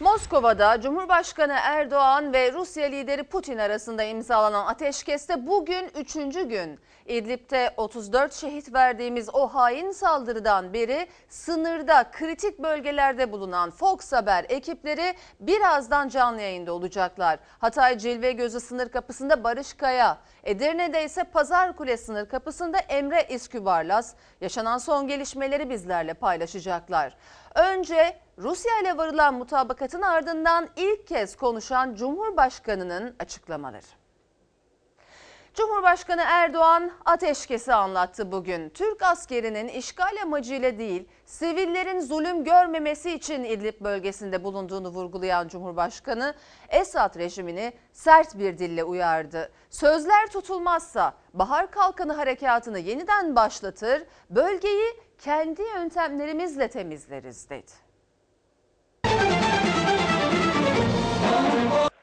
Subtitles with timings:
[0.00, 6.14] Moskova'da Cumhurbaşkanı Erdoğan ve Rusya lideri Putin arasında imzalanan ateşkeste bugün 3.
[6.48, 6.80] gün.
[7.06, 15.14] İdlib'de 34 şehit verdiğimiz o hain saldırıdan beri sınırda kritik bölgelerde bulunan Fox Haber ekipleri
[15.40, 17.38] birazdan canlı yayında olacaklar.
[17.58, 24.14] Hatay Cilve Gözü sınır kapısında Barış Kaya, Edirne'de ise Pazar Kule sınır kapısında Emre İskübarlas
[24.40, 27.16] yaşanan son gelişmeleri bizlerle paylaşacaklar.
[27.54, 33.86] Önce Rusya ile varılan mutabakatın ardından ilk kez konuşan Cumhurbaşkanı'nın açıklamaları.
[35.54, 38.68] Cumhurbaşkanı Erdoğan ateşkesi anlattı bugün.
[38.68, 46.34] Türk askerinin işgal amacıyla değil, sivillerin zulüm görmemesi için İdlib bölgesinde bulunduğunu vurgulayan Cumhurbaşkanı,
[46.68, 49.52] Esad rejimini sert bir dille uyardı.
[49.70, 57.87] Sözler tutulmazsa Bahar Kalkanı harekatını yeniden başlatır, bölgeyi kendi yöntemlerimizle temizleriz dedi.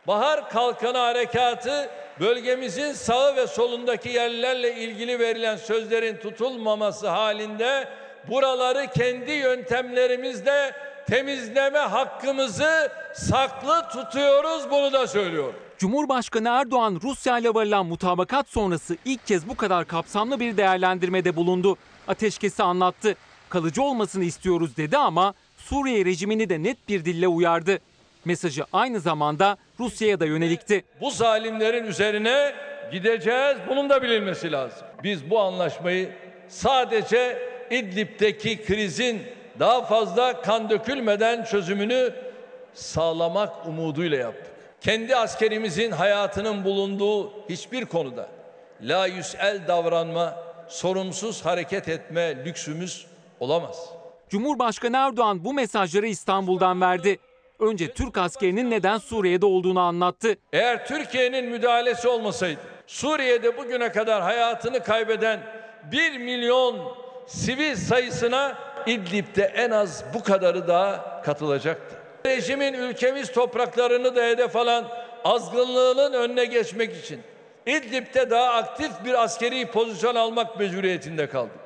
[0.07, 7.87] Bahar Kalkanı Harekatı bölgemizin sağı ve solundaki yerlerle ilgili verilen sözlerin tutulmaması halinde
[8.29, 10.75] buraları kendi yöntemlerimizle
[11.09, 15.55] temizleme hakkımızı saklı tutuyoruz bunu da söylüyorum.
[15.77, 21.77] Cumhurbaşkanı Erdoğan Rusya ile varılan mutabakat sonrası ilk kez bu kadar kapsamlı bir değerlendirmede bulundu.
[22.07, 23.15] Ateşkesi anlattı.
[23.49, 27.79] Kalıcı olmasını istiyoruz dedi ama Suriye rejimini de net bir dille uyardı.
[28.25, 30.85] Mesajı aynı zamanda Rusya'ya da yönelikti.
[31.01, 32.53] Bu zalimlerin üzerine
[32.91, 33.57] gideceğiz.
[33.69, 34.87] Bunun da bilinmesi lazım.
[35.03, 36.09] Biz bu anlaşmayı
[36.47, 37.37] sadece
[37.71, 39.21] İdlib'deki krizin
[39.59, 42.13] daha fazla kan dökülmeden çözümünü
[42.73, 44.53] sağlamak umuduyla yaptık.
[44.81, 48.29] Kendi askerimizin hayatının bulunduğu hiçbir konuda
[48.81, 50.35] la yüsel davranma,
[50.67, 53.05] sorumsuz hareket etme lüksümüz
[53.39, 53.89] olamaz.
[54.29, 57.19] Cumhurbaşkanı Erdoğan bu mesajları İstanbul'dan verdi.
[57.59, 60.35] Önce Türk askerinin neden Suriye'de olduğunu anlattı.
[60.53, 65.39] Eğer Türkiye'nin müdahalesi olmasaydı Suriye'de bugüne kadar hayatını kaybeden
[65.91, 66.97] 1 milyon
[67.27, 71.95] sivil sayısına İdlib'de en az bu kadarı daha katılacaktı.
[72.25, 74.87] Rejimin ülkemiz topraklarını da hedef alan
[75.23, 77.21] azgınlığının önüne geçmek için
[77.65, 81.65] İdlib'de daha aktif bir askeri pozisyon almak mecburiyetinde kaldık.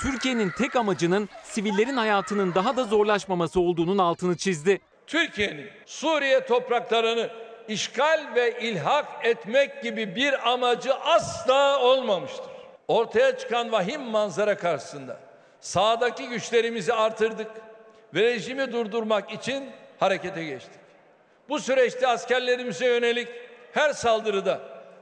[0.00, 4.80] Türkiye'nin tek amacının sivillerin hayatının daha da zorlaşmaması olduğunun altını çizdi.
[5.10, 7.30] Türkiye'nin Suriye topraklarını
[7.68, 12.50] işgal ve ilhak etmek gibi bir amacı asla olmamıştır.
[12.88, 15.16] Ortaya çıkan vahim manzara karşısında
[15.60, 17.50] sağdaki güçlerimizi artırdık
[18.14, 19.70] ve rejimi durdurmak için
[20.00, 20.80] harekete geçtik.
[21.48, 23.28] Bu süreçte askerlerimize yönelik
[23.72, 24.60] her saldırıda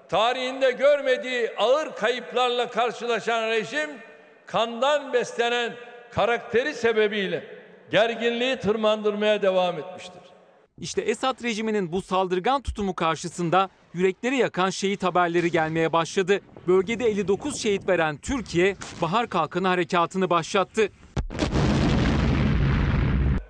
[0.08, 3.90] tarihinde görmediği ağır kayıplarla karşılaşan rejim
[4.46, 5.72] kandan beslenen
[6.10, 7.57] karakteri sebebiyle
[7.90, 10.22] gerginliği tırmandırmaya devam etmiştir.
[10.78, 16.40] İşte Esad rejiminin bu saldırgan tutumu karşısında yürekleri yakan şehit haberleri gelmeye başladı.
[16.68, 20.88] Bölgede 59 şehit veren Türkiye Bahar Kalkanı harekatını başlattı.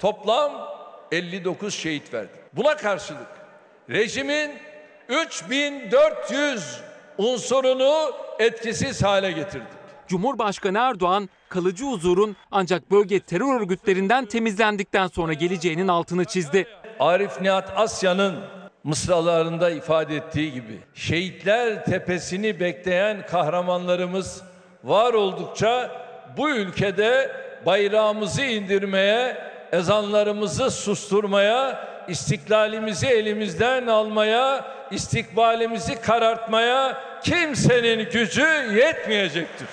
[0.01, 0.53] Toplam
[1.13, 2.41] 59 şehit verdik.
[2.53, 3.29] Buna karşılık
[3.91, 4.51] rejimin
[5.09, 6.81] 3400
[7.19, 9.78] unsurunu etkisiz hale getirdik.
[10.09, 16.67] Cumhurbaşkanı Erdoğan kalıcı huzurun ancak bölge terör örgütlerinden temizlendikten sonra geleceğinin altını çizdi.
[17.01, 18.37] Arif Nihat Asya'nın
[18.85, 24.43] mısralarında ifade ettiği gibi şehitler tepesini bekleyen kahramanlarımız
[24.85, 25.91] var oldukça
[26.37, 27.31] bu ülkede
[27.67, 29.37] bayrağımızı indirmeye,
[29.73, 39.69] ezanlarımızı susturmaya, istiklalimizi elimizden almaya, istikbalimizi karartmaya kimsenin gücü yetmeyecektir.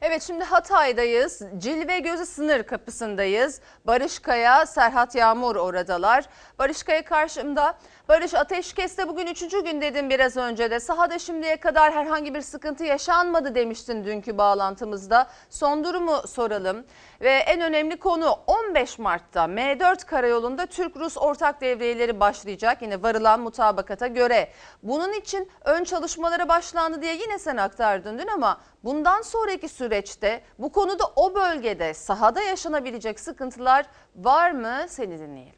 [0.00, 1.42] Evet şimdi Hatay'dayız.
[1.58, 3.60] Cilve Gözü sınır kapısındayız.
[3.84, 6.24] Barış Kaya, Serhat Yağmur oradalar.
[6.58, 7.78] Barış Kaya karşımda.
[8.08, 10.80] Barış ateşkeste bugün üçüncü gün dedim biraz önce de.
[10.80, 15.26] Sahada şimdiye kadar herhangi bir sıkıntı yaşanmadı demiştin dünkü bağlantımızda.
[15.50, 16.84] Son durumu soralım.
[17.20, 22.82] Ve en önemli konu 15 Mart'ta M4 karayolunda Türk-Rus ortak devriyeleri başlayacak.
[22.82, 24.48] Yine varılan mutabakata göre.
[24.82, 30.72] Bunun için ön çalışmalara başlandı diye yine sen aktardın dün ama bundan sonraki süreçte bu
[30.72, 34.76] konuda o bölgede sahada yaşanabilecek sıkıntılar var mı?
[34.88, 35.57] Seni dinleyelim.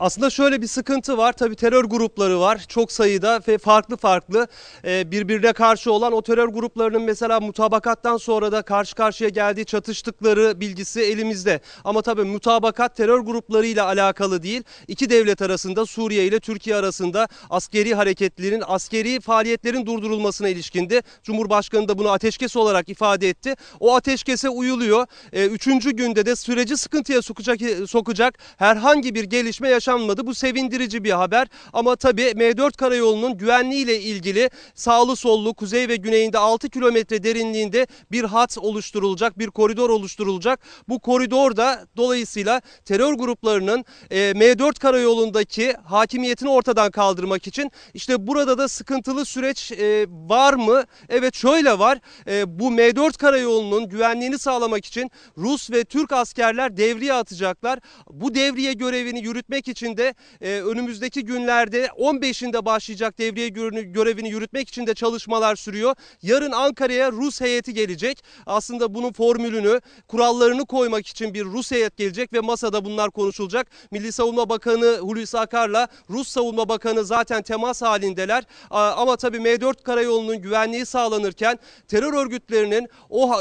[0.00, 1.32] Aslında şöyle bir sıkıntı var.
[1.32, 2.64] Tabii terör grupları var.
[2.68, 4.46] Çok sayıda ve farklı farklı
[4.84, 10.60] e, birbirine karşı olan o terör gruplarının mesela mutabakattan sonra da karşı karşıya geldiği çatıştıkları
[10.60, 11.60] bilgisi elimizde.
[11.84, 14.62] Ama tabii mutabakat terör gruplarıyla alakalı değil.
[14.88, 21.00] İki devlet arasında Suriye ile Türkiye arasında askeri hareketlerin, askeri faaliyetlerin durdurulmasına ilişkindi.
[21.22, 23.54] Cumhurbaşkanı da bunu ateşkes olarak ifade etti.
[23.80, 25.06] O ateşkese uyuluyor.
[25.32, 27.58] E, üçüncü günde de süreci sıkıntıya sokacak,
[27.88, 30.26] sokacak herhangi bir gelişme yaşanmadı.
[30.26, 31.48] Bu sevindirici bir haber.
[31.72, 38.24] Ama tabii M4 karayolunun güvenliğiyle ilgili sağlı sollu kuzey ve güneyinde 6 kilometre derinliğinde bir
[38.24, 40.60] hat oluşturulacak, bir koridor oluşturulacak.
[40.88, 48.58] Bu koridor da dolayısıyla terör gruplarının e, M4 karayolundaki hakimiyetini ortadan kaldırmak için işte burada
[48.58, 50.84] da sıkıntılı süreç e, var mı?
[51.08, 51.98] Evet şöyle var.
[52.26, 57.78] E, bu M4 karayolunun güvenliğini sağlamak için Rus ve Türk askerler devriye atacaklar.
[58.10, 64.86] Bu devriye görevini yürütmek için de e, önümüzdeki günlerde 15'inde başlayacak devriye görevini- yürütmek için
[64.86, 65.94] de çalışmalar sürüyor.
[66.22, 68.24] Yarın Ankara'ya Rus heyeti gelecek.
[68.46, 73.66] Aslında bunun formülünü, kurallarını koymak için bir Rus heyet gelecek ve masada bunlar konuşulacak.
[73.90, 78.44] Milli Savunma Bakanı Hulusi Akar'la Rus Savunma Bakanı zaten temas halindeler.
[78.70, 83.32] Ama tabii M4 karayolunun güvenliği sağlanırken terör örgütlerinin o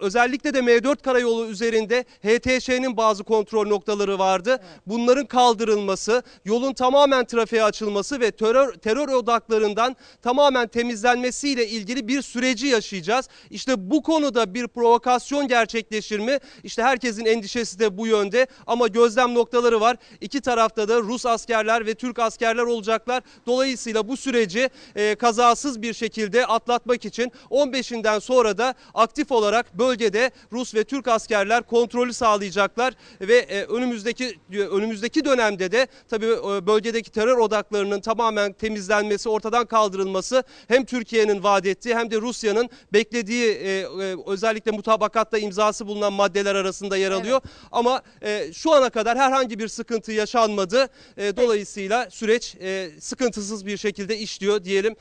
[0.00, 4.58] özellikle de M4 karayolu üzerinde HTŞ'nin bazı kontrol noktaları vardı.
[4.86, 12.66] Bunların kaldırılması, yolun tamamen trafiğe açılması ve terör terör odaklarından tamamen temizlenmesiyle ilgili bir süreci
[12.66, 13.28] yaşayacağız.
[13.50, 16.38] İşte bu konuda bir provokasyon gerçekleşir mi?
[16.64, 19.96] İşte herkesin endişesi de bu yönde ama gözlem noktaları var.
[20.20, 23.22] İki tarafta da Rus askerler ve Türk askerler olacaklar.
[23.46, 30.30] Dolayısıyla bu süreci e, kazasız bir şekilde atlatmak için 15'inden sonra da aktif olarak bölgede
[30.52, 37.10] Rus ve Türk askerler kontrolü sağlayacaklar ve e, önümüzdeki önümüzdeki dönemde de tabii e, bölgedeki
[37.10, 43.80] terör odaklarının tamamen temizlenmesi, ortadan kaldırılması hem Türkiye'nin vaat ettiği hem de Rusya'nın beklediği e,
[43.80, 47.40] e, özellikle mutabakatta imzası bulunan maddeler arasında yer alıyor.
[47.72, 50.88] Ama e, şu ana kadar herhangi bir sıkıntı yaşanmadı.
[51.16, 52.56] Dolayısıyla süreç
[53.00, 54.96] sıkıntısız bir şekilde işliyor diyelim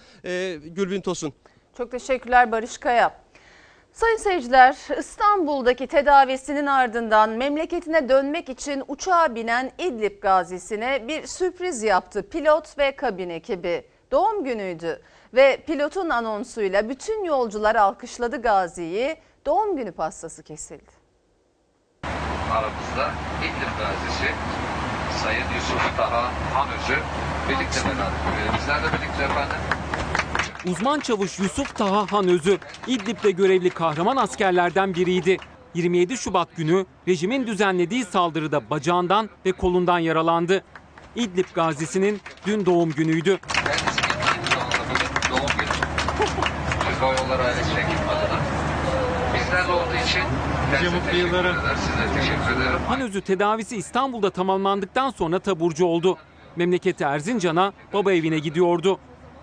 [0.75, 1.33] Gülbin Tosun.
[1.77, 3.28] Çok teşekkürler Barış Kaya.
[3.93, 12.29] Sayın seyirciler, İstanbul'daki tedavisinin ardından memleketine dönmek için uçağa binen İdlib gazisine bir sürpriz yaptı
[12.29, 13.85] pilot ve kabin ekibi.
[14.11, 15.01] Doğum günüydü
[15.33, 19.17] ve pilotun anonsuyla bütün yolcular alkışladı gaziyi.
[19.45, 20.91] Doğum günü pastası kesildi.
[22.53, 24.33] aramızda İdlib gazisi
[25.23, 26.97] Sayın Yusuf Taha Hanözü
[27.49, 28.59] birlikte beraber.
[28.59, 29.78] Bizler de birlikte efendim.
[30.67, 32.57] Uzman çavuş Yusuf Taha Hanözü
[32.87, 35.37] İdlib'de görevli kahraman askerlerden biriydi.
[35.73, 40.63] 27 Şubat günü rejimin düzenlediği saldırıda bacağından ve kolundan yaralandı.
[41.15, 43.39] İdlib gazisinin dün doğum günüydü.
[49.33, 49.89] Bizlerle olduğu.
[52.87, 56.17] Hanözü tedavisi İstanbul'da tamamlandıktan sonra taburcu oldu.
[56.55, 58.99] Memleketi Erzincan'a baba evine gidiyordu.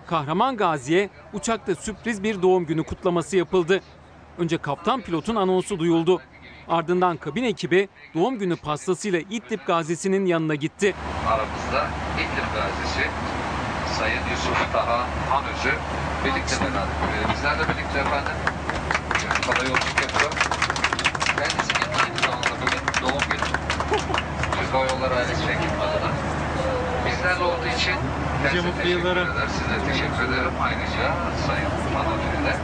[0.07, 3.81] Kahraman Gazi'ye uçakta sürpriz bir doğum günü kutlaması yapıldı.
[4.37, 6.21] Önce kaptan pilotun anonsu duyuldu.
[6.67, 10.95] Ardından kabin ekibi doğum günü pastasıyla İdlib Gazisi'nin yanına gitti.
[11.27, 13.07] Aramızda İdlib gazisi
[13.99, 15.73] Sayın Yusuf Taha Hanözü
[16.25, 17.33] birlikte beraber.
[17.33, 18.33] Bizler de birlikte efendim.
[19.47, 20.31] Yola yolculuk yapıyor.
[21.37, 23.47] Kendisi gittiğimiz zaman da bugün doğum günü.
[24.59, 26.11] Türk Hava Yolları ailesi ekip adına.
[27.05, 27.95] Bizlerle olduğu için
[28.43, 29.47] teşekkür eder.
[29.47, 30.51] Size teşekkür ederim.
[30.61, 31.15] Ayrıca
[31.47, 31.69] Sayın
[32.45, 32.57] de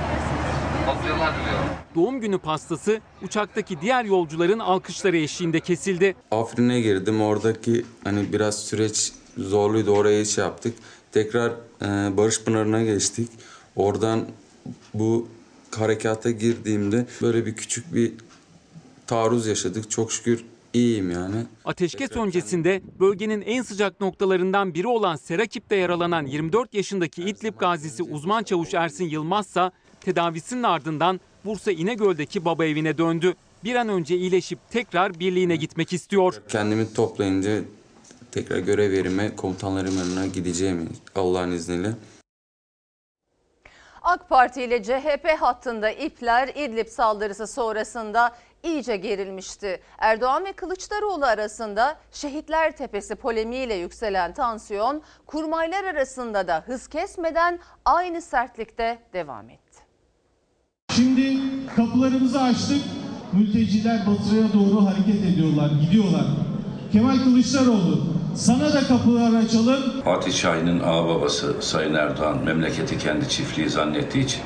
[0.87, 1.65] mutlu yıllar diliyorum.
[1.95, 6.15] Doğum günü pastası uçaktaki diğer yolcuların alkışları eşliğinde kesildi.
[6.31, 7.21] Afrin'e girdim.
[7.21, 9.91] Oradaki hani biraz süreç zorluydu.
[9.91, 10.73] Oraya şey yaptık.
[11.11, 11.51] Tekrar
[11.81, 13.29] e, Barış Pınarı'na geçtik.
[13.75, 14.25] Oradan
[14.93, 15.27] bu
[15.77, 18.11] harekata girdiğimde böyle bir küçük bir
[19.07, 19.91] taarruz yaşadık.
[19.91, 21.35] Çok şükür iyiyim yani.
[21.65, 28.43] Ateşkes öncesinde bölgenin en sıcak noktalarından biri olan Serakip'te yaralanan 24 yaşındaki İdlib gazisi uzman
[28.43, 33.33] çavuş Ersin Yılmaz ise tedavisinin ardından Bursa İnegöl'deki baba evine döndü.
[33.63, 36.41] Bir an önce iyileşip tekrar birliğine gitmek istiyor.
[36.47, 37.61] Kendimi toplayınca
[38.31, 41.89] tekrar görev yerime, komutanlarım yanına gideceğim Allah'ın izniyle.
[44.01, 49.81] AK Parti ile CHP hattında ipler İdlib saldırısı sonrasında iyice gerilmişti.
[49.97, 58.21] Erdoğan ve Kılıçdaroğlu arasında Şehitler Tepesi polemiğiyle yükselen tansiyon kurmaylar arasında da hız kesmeden aynı
[58.21, 59.79] sertlikte devam etti.
[60.95, 61.37] Şimdi
[61.75, 62.81] kapılarımızı açtık.
[63.33, 66.25] Mülteciler batıya doğru hareket ediyorlar, gidiyorlar.
[66.91, 70.01] Kemal Kılıçdaroğlu Sana da kapılar açalım.
[70.03, 74.41] Fatih Şahin'in ağababası Sayın Erdoğan memleketi kendi çiftliği zannettiği için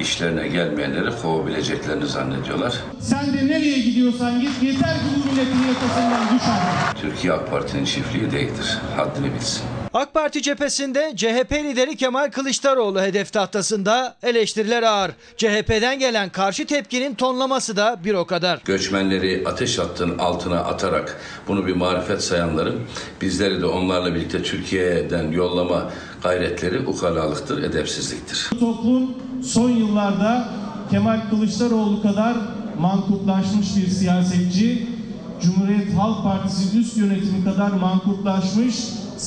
[0.00, 2.74] işlerine gelmeyenleri kovabileceklerini zannediyorlar.
[3.00, 7.02] Sen de nereye gidiyorsan git yeter ki bu milletin yakasından düş artık.
[7.02, 8.78] Türkiye AK Parti'nin çiftliği değildir.
[8.96, 9.62] Haddini bilsin.
[9.94, 15.10] AK Parti cephesinde CHP lideri Kemal Kılıçdaroğlu hedef tahtasında eleştiriler ağır.
[15.36, 18.60] CHP'den gelen karşı tepkinin tonlaması da bir o kadar.
[18.64, 22.80] Göçmenleri ateş hattının altına atarak bunu bir marifet sayanların
[23.20, 25.90] bizleri de onlarla birlikte Türkiye'den yollama
[26.22, 28.48] gayretleri ukalalıktır, edepsizliktir.
[28.52, 30.48] Bu toplum son yıllarda
[30.90, 32.36] Kemal Kılıçdaroğlu kadar
[32.78, 34.88] mankutlaşmış bir siyasetçi,
[35.42, 38.76] Cumhuriyet Halk Partisi üst yönetimi kadar mankutlaşmış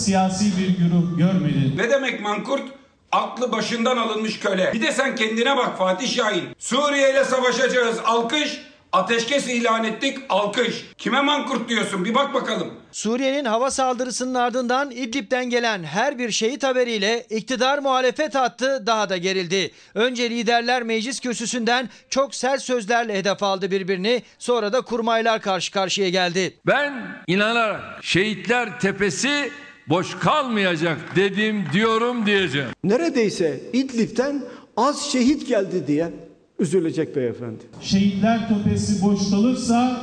[0.06, 1.78] siyasi bir güruh görmedi.
[1.78, 2.64] Ne demek mankurt?
[3.12, 4.74] Aklı başından alınmış köle.
[4.74, 6.44] Bir de sen kendine bak Fatih Şahin.
[6.60, 8.00] Suriye ile savaşacağız.
[8.06, 8.62] Alkış.
[8.94, 10.18] Ateşkes ilan ettik.
[10.30, 10.86] Alkış.
[10.98, 12.06] Kime mankurt diyorsun?
[12.06, 12.74] Bir bak bakalım.
[12.92, 19.18] Suriye'nin hava saldırısının ardından İdlib'den gelen her bir şehit haberiyle iktidar muhalefet hattı daha da
[19.18, 19.72] gerildi.
[19.96, 24.24] Önce liderler meclis kürsüsünden çok sert sözlerle hedef aldı birbirini.
[24.40, 26.58] Sonra da kurmaylar karşı karşıya geldi.
[26.68, 26.94] Ben
[27.28, 29.52] inanarak şehitler tepesi
[29.90, 32.68] boş kalmayacak dedim diyorum diyeceğim.
[32.84, 34.42] neredeyse İdlib'den
[34.78, 36.12] az şehit geldi diye
[36.60, 37.64] üzülecek beyefendi.
[37.82, 40.02] Şehitler Tepesi boş kalırsa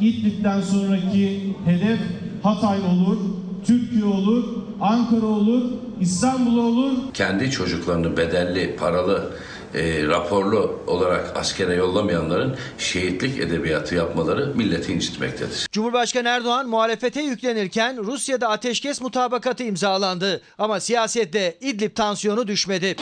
[0.00, 1.98] İdlib'den sonraki hedef
[2.42, 3.18] Hatay olur,
[3.66, 4.44] Türkiye olur,
[4.80, 5.62] Ankara olur,
[6.00, 9.32] İstanbul olur, Kendi çocuklarını bedelli, paralı,
[9.76, 15.66] e, raporlu olarak askere yollamayanların şehitlik edebiyatı yapmaları milleti incitmektedir.
[15.72, 20.40] Cumhurbaşkanı Erdoğan muhalefete yüklenirken Rusya'da ateşkes mutabakatı imzalandı.
[20.58, 22.96] Ama siyasette İdlib tansiyonu düşmedi.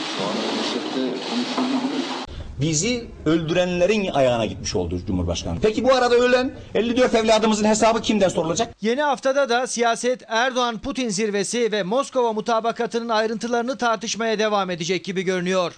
[2.61, 5.59] bizi öldürenlerin ayağına gitmiş oldu Cumhurbaşkanı.
[5.61, 8.75] Peki bu arada ölen 54 evladımızın hesabı kimden sorulacak?
[8.81, 15.73] Yeni haftada da siyaset Erdoğan-Putin zirvesi ve Moskova mutabakatının ayrıntılarını tartışmaya devam edecek gibi görünüyor.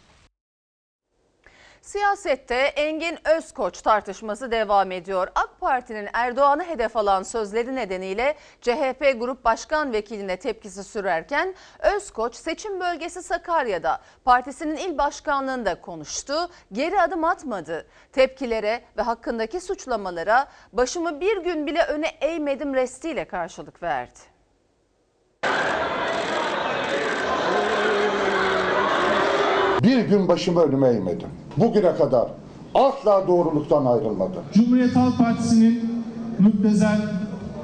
[1.88, 5.28] Siyasette Engin Özkoç tartışması devam ediyor.
[5.36, 12.80] AK Parti'nin Erdoğan'ı hedef alan sözleri nedeniyle CHP Grup Başkan Vekiline tepkisi sürerken Özkoç seçim
[12.80, 16.34] bölgesi Sakarya'da partisinin il başkanlığında konuştu.
[16.72, 17.88] Geri adım atmadı.
[18.12, 24.20] Tepkilere ve hakkındaki suçlamalara başımı bir gün bile öne eğmedim restiyle karşılık verdi.
[29.84, 31.47] Bir gün başımı önüme eğmedim.
[31.58, 32.28] Bugüne kadar
[32.76, 34.44] asla doğruluktan ayrılmadım.
[34.54, 36.04] Cumhuriyet Halk Partisi'nin
[36.40, 37.02] müptezel,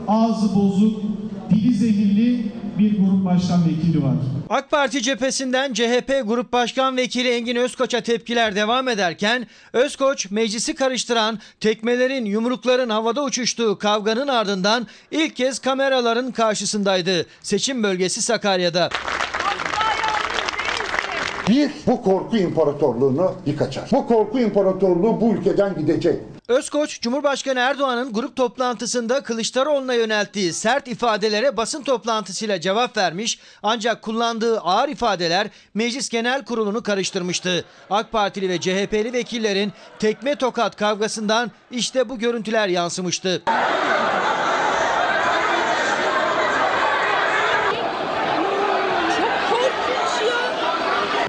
[0.08, 1.02] ağzı bozuk,
[1.50, 4.14] dili zehirli bir grup başkan vekili var.
[4.50, 11.40] AK Parti cephesinden CHP Grup Başkan Vekili Engin Özkoç'a tepkiler devam ederken Özkoç meclisi karıştıran
[11.60, 17.26] tekmelerin yumrukların havada uçuştuğu kavganın ardından ilk kez kameraların karşısındaydı.
[17.42, 18.90] Seçim bölgesi Sakarya'da.
[21.50, 23.92] Biz bu korku imparatorluğunu yıkacağız.
[23.92, 26.20] Bu korku imparatorluğu bu ülkeden gidecek.
[26.48, 34.60] Özkoç, Cumhurbaşkanı Erdoğan'ın grup toplantısında Kılıçdaroğlu'na yönelttiği sert ifadelere basın toplantısıyla cevap vermiş ancak kullandığı
[34.60, 37.66] ağır ifadeler Meclis Genel Kurulu'nu karıştırmıştı.
[37.90, 43.42] AK Partili ve CHP'li vekillerin tekme tokat kavgasından işte bu görüntüler yansımıştı.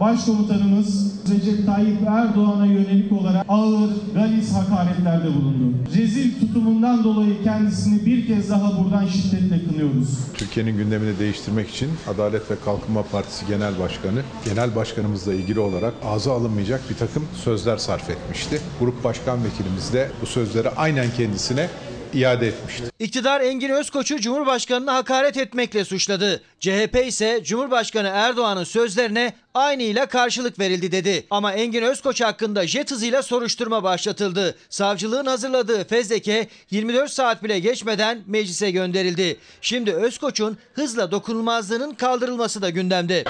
[0.00, 5.76] Başkomutanımız Recep Tayyip Erdoğan'a yönelik olarak ağır, galis hakaretlerde bulundu.
[5.96, 10.18] Rezil tutumundan dolayı kendisini bir kez daha buradan şiddetle kınıyoruz.
[10.34, 16.32] Türkiye'nin gündemini değiştirmek için Adalet ve Kalkınma Partisi Genel Başkanı, Genel Başkanımızla ilgili olarak ağza
[16.32, 18.60] alınmayacak bir takım sözler sarf etmişti.
[18.80, 21.68] Grup Başkan Vekilimiz de bu sözleri aynen kendisine
[22.14, 22.84] iade etmişti.
[22.98, 26.42] İktidar Engin Özkoç'u Cumhurbaşkanı'na hakaret etmekle suçladı.
[26.60, 31.26] CHP ise Cumhurbaşkanı Erdoğan'ın sözlerine aynıyla karşılık verildi dedi.
[31.30, 34.54] Ama Engin Özkoç hakkında jet hızıyla soruşturma başlatıldı.
[34.70, 39.36] Savcılığın hazırladığı fezleke 24 saat bile geçmeden meclise gönderildi.
[39.60, 43.24] Şimdi Özkoç'un hızla dokunulmazlığının kaldırılması da gündemde.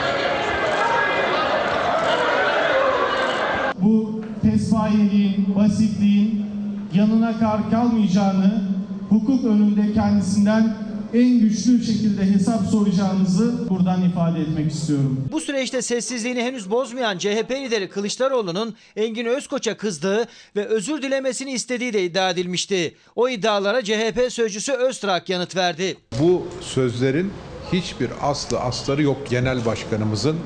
[3.79, 6.47] Bu pespayeliğin, basitliğin
[6.95, 8.74] yanına kar kalmayacağını,
[9.15, 10.77] hukuk önünde kendisinden
[11.15, 15.29] en güçlü şekilde hesap soracağınızı buradan ifade etmek istiyorum.
[15.33, 20.25] Bu süreçte sessizliğini henüz bozmayan CHP lideri Kılıçdaroğlu'nun Engin Özkoç'a kızdığı
[20.57, 22.95] ve özür dilemesini istediği de iddia edilmişti.
[23.17, 25.97] O iddialara CHP sözcüsü Öztrak yanıt verdi.
[26.21, 27.33] Bu sözlerin
[27.73, 29.17] hiçbir aslı astarı yok.
[29.31, 30.37] Genel Başkanımızın,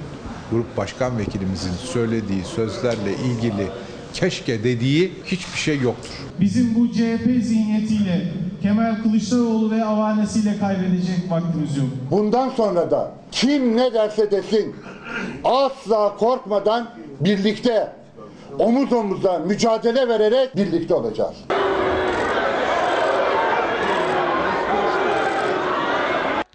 [0.50, 3.68] Grup Başkan Vekilimizin söylediği sözlerle ilgili
[4.14, 6.10] keşke dediği hiçbir şey yoktur.
[6.40, 11.86] Bizim bu CHP zihniyetiyle Kemal Kılıçdaroğlu ve avanesiyle kaybedecek vaktimiz yok.
[12.10, 14.76] Bundan sonra da kim ne derse desin
[15.44, 17.92] asla korkmadan birlikte
[18.58, 21.34] omuz omuza mücadele vererek birlikte olacağız.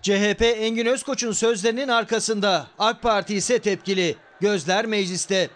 [0.01, 2.67] CHP Engin Özkoç'un sözlerinin arkasında.
[2.79, 4.15] AK Parti ise tepkili.
[4.41, 5.49] Gözler mecliste.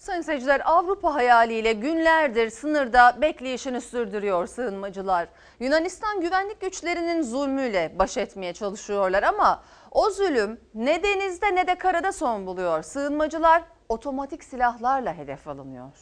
[0.00, 5.28] Sayın seyirciler Avrupa hayaliyle günlerdir sınırda bekleyişini sürdürüyor sığınmacılar.
[5.60, 12.12] Yunanistan güvenlik güçlerinin zulmüyle baş etmeye çalışıyorlar ama o zulüm ne denizde ne de karada
[12.12, 12.82] son buluyor.
[12.82, 15.92] Sığınmacılar otomatik silahlarla hedef alınıyor.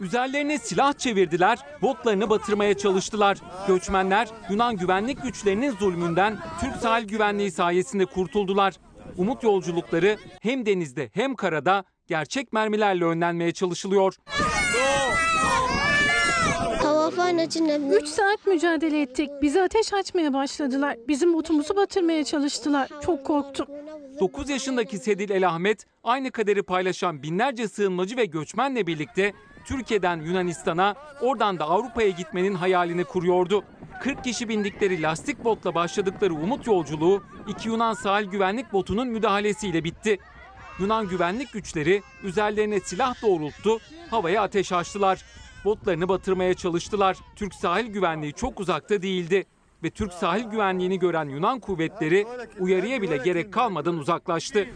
[0.00, 3.38] Üzerlerine silah çevirdiler, botlarını batırmaya çalıştılar.
[3.68, 8.74] Göçmenler Yunan güvenlik güçlerinin zulmünden Türk sahil güvenliği sayesinde kurtuldular.
[9.16, 14.14] Umut yolculukları hem denizde hem karada gerçek mermilerle önlenmeye çalışılıyor.
[17.90, 19.30] 3 saat mücadele ettik.
[19.42, 20.96] Bize ateş açmaya başladılar.
[21.08, 22.88] Bizim botumuzu batırmaya çalıştılar.
[23.04, 23.66] Çok korktum.
[24.20, 29.32] 9 yaşındaki Sedil El Ahmet aynı kaderi paylaşan binlerce sığınmacı ve göçmenle birlikte
[29.68, 33.64] Türkiye'den Yunanistan'a oradan da Avrupa'ya gitmenin hayalini kuruyordu.
[34.00, 40.18] 40 kişi bindikleri lastik botla başladıkları umut yolculuğu iki Yunan sahil güvenlik botunun müdahalesiyle bitti.
[40.78, 43.78] Yunan güvenlik güçleri üzerlerine silah doğrulttu,
[44.10, 45.24] havaya ateş açtılar.
[45.64, 47.16] Botlarını batırmaya çalıştılar.
[47.36, 49.46] Türk sahil güvenliği çok uzakta değildi
[49.82, 52.26] ve Türk sahil güvenliğini gören Yunan kuvvetleri
[52.58, 54.66] uyarıya bile gerek kalmadan uzaklaştı.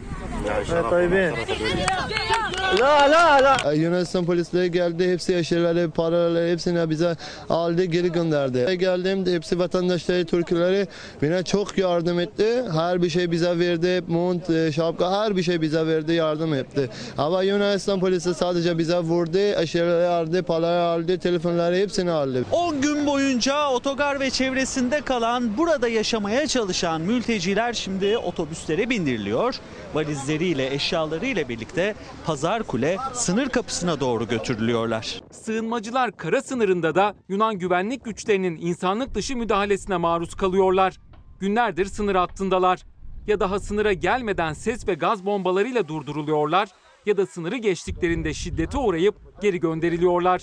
[3.75, 5.11] Yunanistan polisleri geldi.
[5.11, 7.15] Hepsi eşyaları, paraları hepsini bize
[7.49, 8.77] aldı geri gönderdi.
[8.79, 10.87] Geldiğimde hepsi vatandaşları, Türkleri
[11.21, 12.63] bana çok yardım etti.
[12.73, 14.03] Her bir şey bize verdi.
[14.07, 16.89] Mont, e, şapka her bir şey bize verdi, yardım etti.
[17.17, 19.37] Ama Yunanistan polisi sadece bize vurdu.
[19.37, 22.45] Eşyaları aldı, paraları aldı, telefonları hepsini aldı.
[22.51, 29.55] 10 gün boyunca otogar ve çevresinde kalan, burada yaşamaya çalışan mülteciler şimdi otobüslere bindiriliyor.
[29.93, 31.95] Valizleriyle, eşyalarıyla birlikte
[32.25, 35.21] Pazar Kule sınır kapısına doğru götürülüyorlar.
[35.31, 40.99] Sığınmacılar kara sınırında da Yunan güvenlik güçlerinin insanlık dışı müdahalesine maruz kalıyorlar.
[41.39, 42.79] Günlerdir sınır hattındalar.
[43.27, 46.69] Ya daha sınıra gelmeden ses ve gaz bombalarıyla durduruluyorlar
[47.05, 50.41] ya da sınırı geçtiklerinde şiddete uğrayıp geri gönderiliyorlar.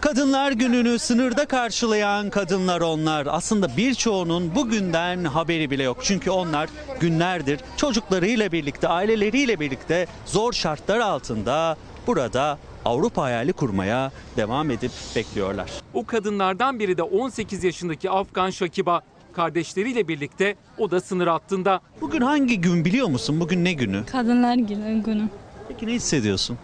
[0.00, 3.26] Kadınlar gününü sınırda karşılayan kadınlar onlar.
[3.30, 5.98] Aslında birçoğunun bugünden haberi bile yok.
[6.02, 6.68] Çünkü onlar
[7.00, 15.70] günlerdir çocuklarıyla birlikte, aileleriyle birlikte zor şartlar altında burada Avrupa hayali kurmaya devam edip bekliyorlar.
[15.94, 19.00] O kadınlardan biri de 18 yaşındaki Afgan Şakiba.
[19.32, 21.80] Kardeşleriyle birlikte o da sınır hattında.
[22.00, 23.40] Bugün hangi gün biliyor musun?
[23.40, 24.06] Bugün ne günü?
[24.06, 25.02] Kadınlar günü.
[25.02, 25.28] günü.
[25.68, 26.58] Peki ne hissediyorsun?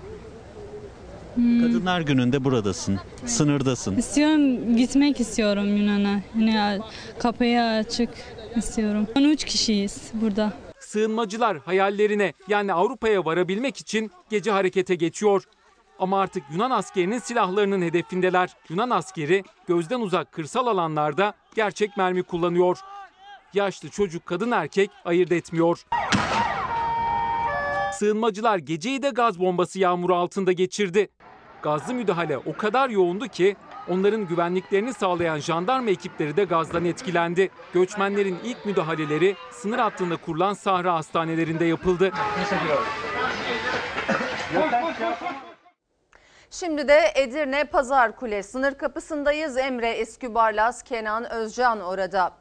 [1.37, 1.61] Hmm.
[1.61, 3.97] Kadınlar gününde buradasın, sınırdasın.
[3.97, 6.21] İstiyorum gitmek istiyorum Yunan'a.
[6.53, 6.81] Yani
[7.19, 8.11] kapıyı açık
[8.57, 9.07] istiyorum.
[9.17, 10.53] 13 kişiyiz burada.
[10.81, 15.43] Sığınmacılar hayallerine yani Avrupa'ya varabilmek için gece harekete geçiyor.
[15.99, 18.51] Ama artık Yunan askerinin silahlarının hedefindeler.
[18.69, 22.79] Yunan askeri gözden uzak kırsal alanlarda gerçek mermi kullanıyor.
[23.55, 25.87] Yaşlı çocuk, kadın, erkek ayırt etmiyor.
[27.93, 31.09] Sığınmacılar geceyi de gaz bombası yağmuru altında geçirdi.
[31.67, 33.57] Gazlı müdahale o kadar yoğundu ki
[33.89, 37.51] onların güvenliklerini sağlayan jandarma ekipleri de gazdan etkilendi.
[37.75, 42.11] Göçmenlerin ilk müdahaleleri sınır hattında kurulan Sahra hastanelerinde yapıldı.
[46.51, 49.57] Şimdi de Edirne Pazar Kule sınır kapısındayız.
[49.57, 52.33] Emre Eskübarlas, Kenan Özcan orada.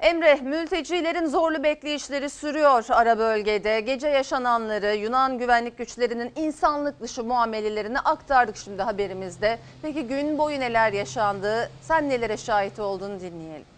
[0.00, 3.80] Emre, mültecilerin zorlu bekleyişleri sürüyor ara bölgede.
[3.80, 9.58] Gece yaşananları Yunan güvenlik güçlerinin insanlık dışı muamelelerini aktardık şimdi haberimizde.
[9.82, 11.70] Peki gün boyu neler yaşandı?
[11.82, 13.75] Sen nelere şahit olduğunu dinleyelim.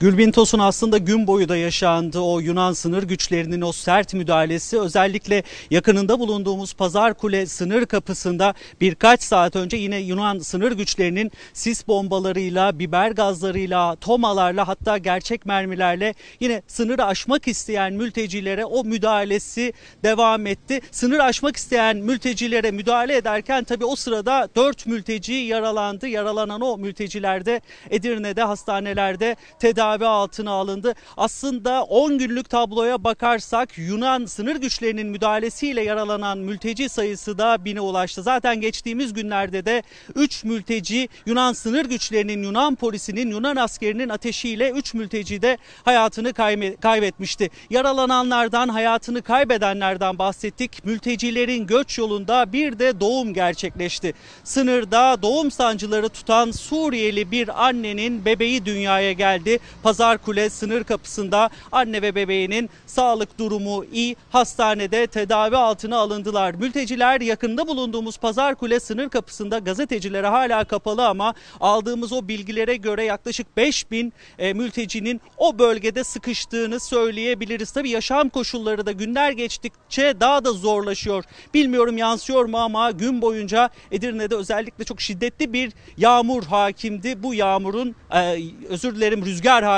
[0.00, 5.42] Gülbin Tosun aslında gün boyu da yaşandı o Yunan sınır güçlerinin o sert müdahalesi özellikle
[5.70, 12.78] yakınında bulunduğumuz Pazar Kule sınır kapısında birkaç saat önce yine Yunan sınır güçlerinin sis bombalarıyla,
[12.78, 20.80] biber gazlarıyla, tomalarla hatta gerçek mermilerle yine sınırı aşmak isteyen mültecilere o müdahalesi devam etti.
[20.90, 26.08] Sınır aşmak isteyen mültecilere müdahale ederken tabii o sırada 4 mülteci yaralandı.
[26.08, 30.94] Yaralanan o mülteciler de Edirne'de hastanelerde tedavi tedavi altına alındı.
[31.16, 38.22] Aslında 10 günlük tabloya bakarsak Yunan sınır güçlerinin müdahalesiyle yaralanan mülteci sayısı da bine ulaştı.
[38.22, 39.82] Zaten geçtiğimiz günlerde de
[40.14, 46.32] 3 mülteci Yunan sınır güçlerinin, Yunan polisinin, Yunan askerinin ateşiyle 3 mülteci de hayatını
[46.80, 47.50] kaybetmişti.
[47.70, 50.84] Yaralananlardan, hayatını kaybedenlerden bahsettik.
[50.84, 54.14] Mültecilerin göç yolunda bir de doğum gerçekleşti.
[54.44, 59.58] Sınırda doğum sancıları tutan Suriyeli bir annenin bebeği dünyaya geldi.
[59.84, 64.16] Pazarkule sınır kapısında anne ve bebeğinin sağlık durumu iyi.
[64.30, 66.54] Hastanede tedavi altına alındılar.
[66.54, 73.56] Mülteciler yakında bulunduğumuz Pazarkule sınır kapısında gazetecilere hala kapalı ama aldığımız o bilgilere göre yaklaşık
[73.56, 77.70] 5000 e, mültecinin o bölgede sıkıştığını söyleyebiliriz.
[77.72, 81.24] Tabii yaşam koşulları da günler geçtikçe daha da zorlaşıyor.
[81.54, 87.22] Bilmiyorum yansıyor mu ama gün boyunca Edirne'de özellikle çok şiddetli bir yağmur hakimdi.
[87.22, 89.73] Bu yağmurun e, özür dilerim rüzgar hakimdi.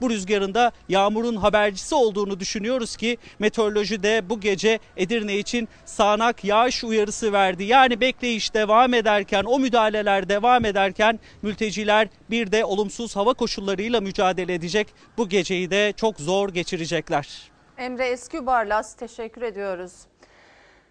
[0.00, 6.44] Bu rüzgarın da yağmurun habercisi olduğunu düşünüyoruz ki meteoroloji de bu gece Edirne için sağanak
[6.44, 7.64] yağış uyarısı verdi.
[7.64, 14.54] Yani bekleyiş devam ederken o müdahaleler devam ederken mülteciler bir de olumsuz hava koşullarıyla mücadele
[14.54, 14.88] edecek.
[15.16, 17.50] Bu geceyi de çok zor geçirecekler.
[17.78, 19.92] Emre Eskübarlas teşekkür ediyoruz.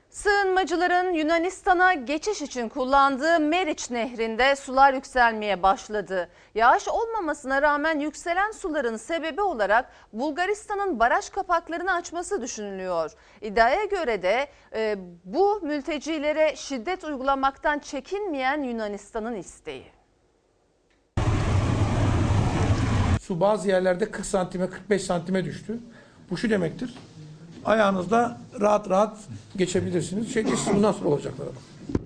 [0.10, 6.30] Sığınmacıların Yunanistan'a geçiş için kullandığı Meriç Nehri'nde sular yükselmeye başladı.
[6.56, 13.12] Yağış olmamasına rağmen yükselen suların sebebi olarak Bulgaristan'ın baraj kapaklarını açması düşünülüyor.
[13.42, 14.96] İddiaya göre de e,
[15.26, 19.86] bu mültecilere şiddet uygulamaktan çekinmeyen Yunanistan'ın isteği.
[23.22, 25.80] Su bazı yerlerde 40 santime 45 santime düştü.
[26.30, 26.96] Bu şu demektir.
[27.70, 29.18] Ayağınızda rahat rahat
[29.58, 30.34] geçebilirsiniz.
[30.34, 31.56] Şey siz bundan sonra olacaklar ama.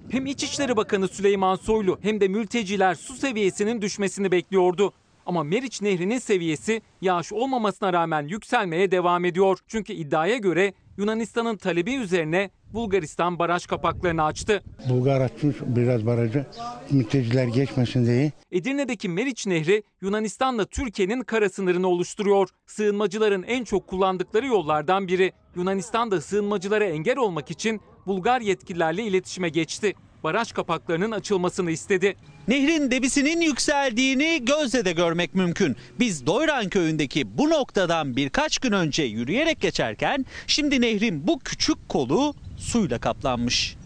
[0.10, 4.93] Hem İçişleri Bakanı Süleyman Soylu hem de mülteciler su seviyesinin düşmesini bekliyordu.
[5.26, 9.60] Ama Meriç Nehri'nin seviyesi yağış olmamasına rağmen yükselmeye devam ediyor.
[9.67, 14.63] Çünkü iddiaya göre Yunanistan'ın talebi üzerine Bulgaristan baraj kapaklarını açtı.
[14.89, 16.45] Bulgar açmış biraz barajı
[16.91, 18.31] mülteciler geçmesin diye.
[18.51, 22.49] Edirne'deki Meriç Nehri Yunanistan'la Türkiye'nin kara sınırını oluşturuyor.
[22.67, 25.31] Sığınmacıların en çok kullandıkları yollardan biri.
[25.55, 29.93] Yunanistan da sığınmacılara engel olmak için Bulgar yetkililerle iletişime geçti.
[30.23, 32.15] Baraj kapaklarının açılmasını istedi.
[32.47, 35.75] Nehrin debisinin yükseldiğini gözle de görmek mümkün.
[35.99, 42.33] Biz Doyran köyündeki bu noktadan birkaç gün önce yürüyerek geçerken şimdi nehrin bu küçük kolu
[42.63, 43.78] suyla kaplanmış.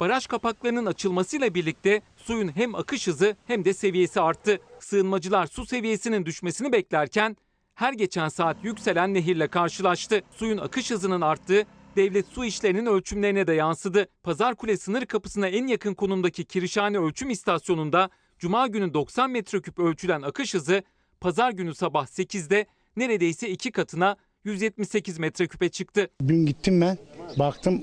[0.00, 4.60] Baraj kapaklarının açılmasıyla birlikte suyun hem akış hızı hem de seviyesi arttı.
[4.80, 7.36] Sığınmacılar su seviyesinin düşmesini beklerken
[7.74, 10.22] her geçen saat yükselen nehirle karşılaştı.
[10.30, 11.64] Suyun akış hızının arttığı
[11.96, 14.06] devlet su işlerinin ölçümlerine de yansıdı.
[14.22, 20.54] Pazarkule sınır kapısına en yakın konumdaki Kirişhane Ölçüm İstasyonu'nda Cuma günü 90 metreküp ölçülen akış
[20.54, 20.82] hızı
[21.20, 26.08] pazar günü sabah 8'de neredeyse iki katına 178 metreküpe çıktı.
[26.28, 26.98] Dün gittim ben
[27.38, 27.82] baktım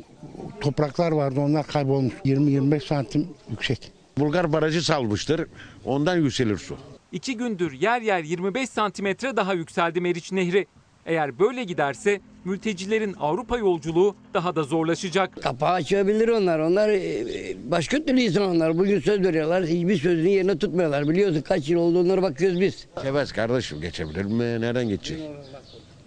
[0.61, 3.91] topraklar vardı onlar kaybolmuş 20-25 santim yüksek.
[4.17, 5.47] Bulgar barajı salmıştır
[5.85, 6.77] ondan yükselir su.
[7.11, 10.67] İki gündür yer yer 25 santimetre daha yükseldi Meriç Nehri.
[11.05, 15.43] Eğer böyle giderse mültecilerin Avrupa yolculuğu daha da zorlaşacak.
[15.43, 16.59] Kapağı açabilir onlar.
[16.59, 18.77] Onlar e, başka türlü insan onlar.
[18.77, 19.65] Bugün söz veriyorlar.
[19.65, 21.09] Hiçbir sözünü yerine tutmuyorlar.
[21.09, 22.87] Biliyorsun kaç yıl oldu onlara bakıyoruz biz.
[23.05, 24.61] Evet kardeşim geçebilir mi?
[24.61, 25.19] Nereden geçecek?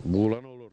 [0.05, 0.73] Buğulan olur.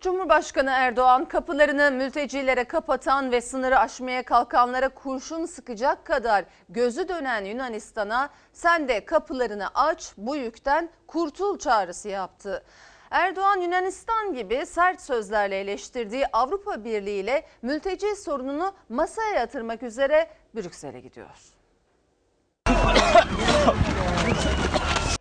[0.00, 8.30] Cumhurbaşkanı Erdoğan kapılarını mültecilere kapatan ve sınırı aşmaya kalkanlara kurşun sıkacak kadar gözü dönen Yunanistan'a
[8.52, 12.64] sen de kapılarını aç bu yükten kurtul çağrısı yaptı.
[13.10, 21.00] Erdoğan Yunanistan gibi sert sözlerle eleştirdiği Avrupa Birliği ile mülteci sorununu masaya yatırmak üzere Brüksel'e
[21.00, 21.28] gidiyor.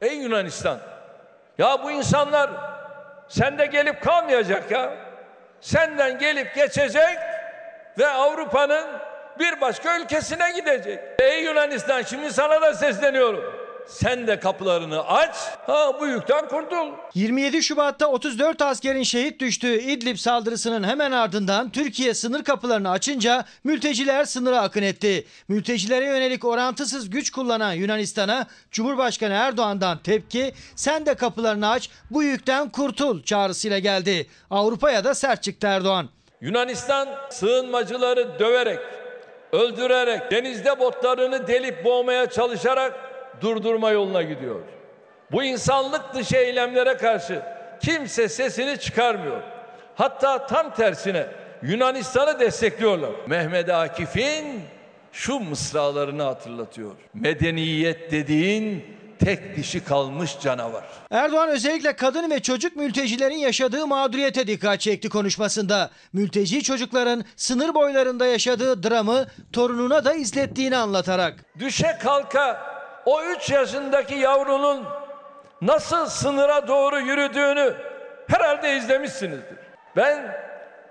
[0.02, 0.80] Ey Yunanistan!
[1.58, 2.75] Ya bu insanlar
[3.28, 4.94] sende gelip kalmayacak ya.
[5.62, 7.18] Senden gelip geçecek
[7.98, 8.88] ve Avrupa'nın
[9.40, 11.00] bir başka ülkesine gidecek.
[11.20, 13.55] Ey Yunanistan şimdi sana da sesleniyorum
[13.88, 15.36] sen de kapılarını aç.
[15.68, 16.92] Ha bu yükten kurtul.
[17.14, 24.26] 27 Şubat'ta 34 askerin şehit düştüğü İdlib saldırısının hemen ardından Türkiye sınır kapılarını açınca mülteciler
[24.26, 25.26] sınıra akın etti.
[25.48, 32.70] Mültecilere yönelik orantısız güç kullanan Yunanistan'a Cumhurbaşkanı Erdoğan'dan tepki sen de kapılarını aç bu yükten
[32.70, 34.28] kurtul çağrısıyla geldi.
[34.50, 36.10] Avrupa'ya da sert çıktı Erdoğan.
[36.42, 38.80] Yunanistan sığınmacıları döverek,
[39.52, 44.62] öldürerek, denizde botlarını delip boğmaya çalışarak durdurma yoluna gidiyor.
[45.32, 47.42] Bu insanlık dışı eylemlere karşı
[47.82, 49.42] kimse sesini çıkarmıyor.
[49.96, 51.28] Hatta tam tersine
[51.64, 53.12] Yunanistan'ı destekliyorlar.
[53.28, 54.62] Mehmet Akif'in
[55.12, 56.92] şu mısralarını hatırlatıyor.
[57.14, 58.84] Medeniyet dediğin
[59.20, 60.84] tek dişi kalmış canavar.
[61.12, 65.90] Erdoğan özellikle kadın ve çocuk mültecilerin yaşadığı mağduriyete dikkat çekti konuşmasında.
[66.14, 71.46] Mülteci çocukların sınır boylarında yaşadığı dramı torununa da izlettiğini anlatarak.
[71.60, 72.75] Düşe kalka
[73.06, 74.84] o 3 yaşındaki yavrunun
[75.62, 77.74] nasıl sınıra doğru yürüdüğünü
[78.28, 79.58] herhalde izlemişsinizdir.
[79.96, 80.38] Ben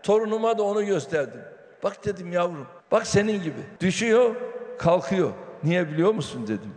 [0.03, 1.41] torunuma da onu gösterdim.
[1.83, 3.61] Bak dedim yavrum, bak senin gibi.
[3.81, 4.35] Düşüyor,
[4.79, 5.31] kalkıyor.
[5.65, 6.75] Niye biliyor musun dedim.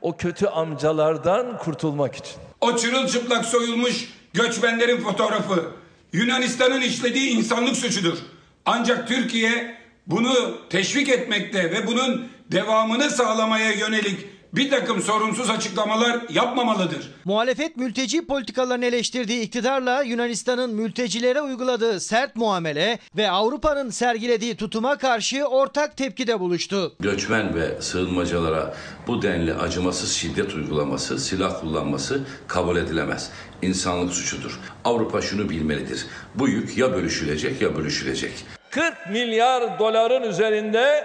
[0.00, 2.34] O kötü amcalardan kurtulmak için.
[2.60, 5.64] O çırılçıplak soyulmuş göçmenlerin fotoğrafı
[6.12, 8.18] Yunanistan'ın işlediği insanlık suçudur.
[8.66, 9.76] Ancak Türkiye
[10.06, 17.10] bunu teşvik etmekte ve bunun devamını sağlamaya yönelik bir takım sorumsuz açıklamalar yapmamalıdır.
[17.24, 25.44] Muhalefet mülteci politikalarını eleştirdiği iktidarla Yunanistan'ın mültecilere uyguladığı sert muamele ve Avrupa'nın sergilediği tutuma karşı
[25.44, 26.96] ortak tepkide buluştu.
[27.00, 28.74] Göçmen ve sığınmacılara
[29.06, 33.30] bu denli acımasız şiddet uygulaması, silah kullanması kabul edilemez.
[33.62, 34.60] İnsanlık suçudur.
[34.84, 36.06] Avrupa şunu bilmelidir.
[36.34, 38.32] Bu yük ya bölüşülecek ya bölüşülecek.
[38.70, 41.04] 40 milyar doların üzerinde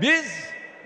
[0.00, 0.24] biz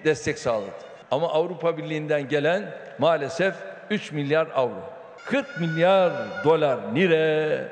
[0.04, 0.87] destek sağladık.
[1.10, 3.54] Ama Avrupa Birliği'nden gelen maalesef
[3.90, 4.82] 3 milyar avro.
[5.24, 6.12] 40 milyar
[6.44, 7.68] dolar lira,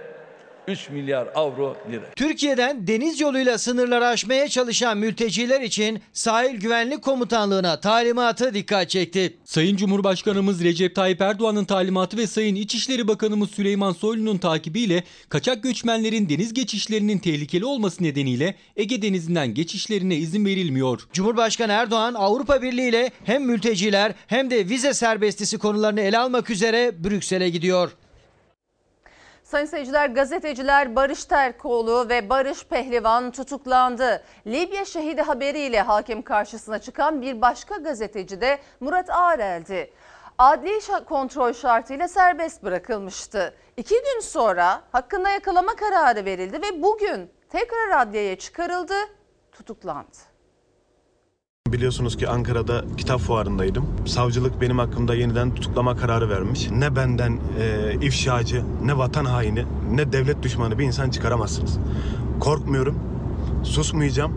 [0.69, 2.05] 3 milyar avro lira.
[2.17, 9.37] Türkiye'den deniz yoluyla sınırları aşmaya çalışan mülteciler için Sahil Güvenlik Komutanlığı'na talimatı dikkat çekti.
[9.45, 16.29] Sayın Cumhurbaşkanımız Recep Tayyip Erdoğan'ın talimatı ve Sayın İçişleri Bakanımız Süleyman Soylu'nun takibiyle kaçak göçmenlerin
[16.29, 21.09] deniz geçişlerinin tehlikeli olması nedeniyle Ege Denizi'nden geçişlerine izin verilmiyor.
[21.13, 27.05] Cumhurbaşkanı Erdoğan Avrupa Birliği ile hem mülteciler hem de vize serbestisi konularını ele almak üzere
[27.05, 27.93] Brüksel'e gidiyor.
[29.47, 34.23] Sayın seyirciler gazeteciler Barış Terkoğlu ve Barış Pehlivan tutuklandı.
[34.47, 39.91] Libya şehidi haberiyle hakim karşısına çıkan bir başka gazeteci de Murat Ağrel'di.
[40.39, 43.55] Adli kontrol şartıyla serbest bırakılmıştı.
[43.77, 48.97] İki gün sonra hakkında yakalama kararı verildi ve bugün tekrar adliyeye çıkarıldı,
[49.53, 50.36] tutuklandı.
[51.73, 53.87] Biliyorsunuz ki Ankara'da kitap fuarındaydım.
[54.07, 56.71] Savcılık benim hakkımda yeniden tutuklama kararı vermiş.
[56.71, 61.79] Ne benden e, ifşacı, ne vatan haini, ne devlet düşmanı bir insan çıkaramazsınız.
[62.41, 62.99] Korkmuyorum,
[63.65, 64.33] susmayacağım,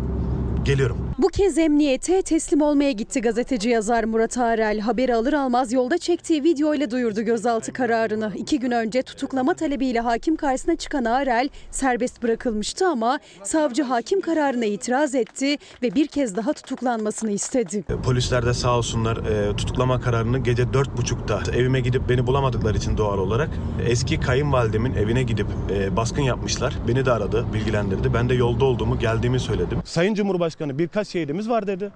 [0.65, 1.08] geliyorum.
[1.21, 4.79] Bu kez emniyete teslim olmaya gitti gazeteci yazar Murat Arel.
[4.79, 8.31] Haberi alır almaz yolda çektiği video ile duyurdu gözaltı kararını.
[8.35, 14.65] İki gün önce tutuklama talebiyle hakim karşısına çıkan Arel serbest bırakılmıştı ama savcı hakim kararına
[14.65, 17.83] itiraz etti ve bir kez daha tutuklanmasını istedi.
[17.89, 22.77] E, Polisler de sağ olsunlar e, tutuklama kararını gece dört buçukta evime gidip beni bulamadıkları
[22.77, 23.49] için doğal olarak
[23.87, 26.73] eski kayınvalidemin evine gidip e, baskın yapmışlar.
[26.87, 28.13] Beni de aradı, bilgilendirdi.
[28.13, 29.81] Ben de yolda olduğumu, geldiğimi söyledim.
[29.85, 31.91] Sayın Cumhurbaşkanı birkaç şehidimiz var dedi.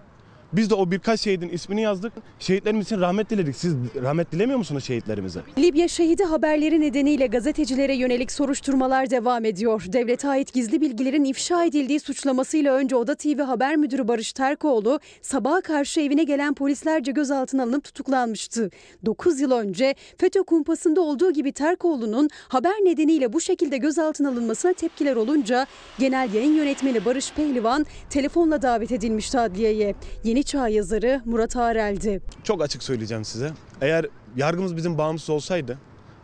[0.54, 2.13] Biz de o birkaç şehidin ismini yazdık.
[2.39, 3.56] Şehitlerimiz için rahmet diledik.
[3.56, 5.42] Siz rahmet dilemiyor musunuz şehitlerimize?
[5.58, 9.84] Libya şehidi haberleri nedeniyle gazetecilere yönelik soruşturmalar devam ediyor.
[9.88, 15.62] Devlete ait gizli bilgilerin ifşa edildiği suçlamasıyla önce Oda TV haber müdürü Barış Terkoğlu sabaha
[15.62, 18.70] karşı evine gelen polislerce gözaltına alınıp tutuklanmıştı.
[19.06, 25.16] 9 yıl önce FETÖ kumpasında olduğu gibi Terkoğlu'nun haber nedeniyle bu şekilde gözaltına alınmasına tepkiler
[25.16, 25.68] olunca
[26.00, 29.96] genel yayın yönetmeni Barış Pehlivan telefonla davet edilmişti adliyeye.
[30.24, 32.21] Yeni Çağ yazarı Murat Arel'di.
[32.43, 33.51] Çok açık söyleyeceğim size.
[33.82, 35.77] Eğer yargımız bizim bağımsız olsaydı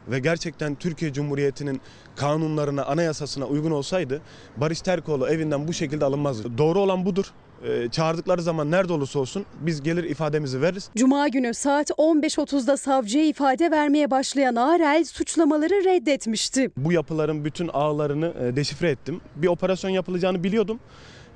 [0.07, 1.81] ve gerçekten Türkiye Cumhuriyeti'nin
[2.15, 4.21] kanunlarına, anayasasına uygun olsaydı
[4.57, 6.57] Barış Terkoğlu evinden bu şekilde alınmazdı.
[6.57, 7.25] Doğru olan budur.
[7.63, 10.89] Ee, çağırdıkları zaman nerede olursa olsun biz gelir ifademizi veririz.
[10.95, 16.71] Cuma günü saat 15.30'da savcıya ifade vermeye başlayan Arel suçlamaları reddetmişti.
[16.77, 19.21] Bu yapıların bütün ağlarını e, deşifre ettim.
[19.35, 20.79] Bir operasyon yapılacağını biliyordum.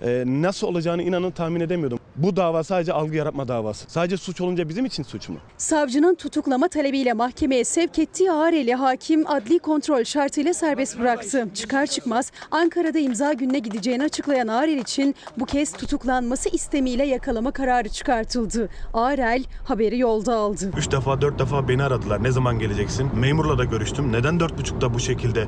[0.03, 1.99] Ee, nasıl olacağını inanın tahmin edemiyordum.
[2.15, 3.85] Bu dava sadece algı yaratma davası.
[3.87, 5.35] Sadece suç olunca bizim için suç mu?
[5.57, 11.47] Savcının tutuklama talebiyle mahkemeye sevk ettiği Arel'i hakim adli kontrol şartıyla serbest bıraktı.
[11.53, 17.89] Çıkar çıkmaz Ankara'da imza gününe gideceğini açıklayan Arel için bu kez tutuklanması istemiyle yakalama kararı
[17.89, 18.69] çıkartıldı.
[18.93, 20.71] Arel haberi yolda aldı.
[20.77, 22.23] Üç defa dört defa beni aradılar.
[22.23, 23.09] Ne zaman geleceksin?
[23.19, 24.11] Memurla da görüştüm.
[24.11, 25.47] Neden dört buçukta bu şekilde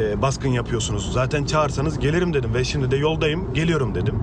[0.00, 1.12] e, baskın yapıyorsunuz?
[1.12, 3.54] Zaten çağırsanız gelirim dedim ve şimdi de yoldayım.
[3.54, 4.14] Geliyorum dedim.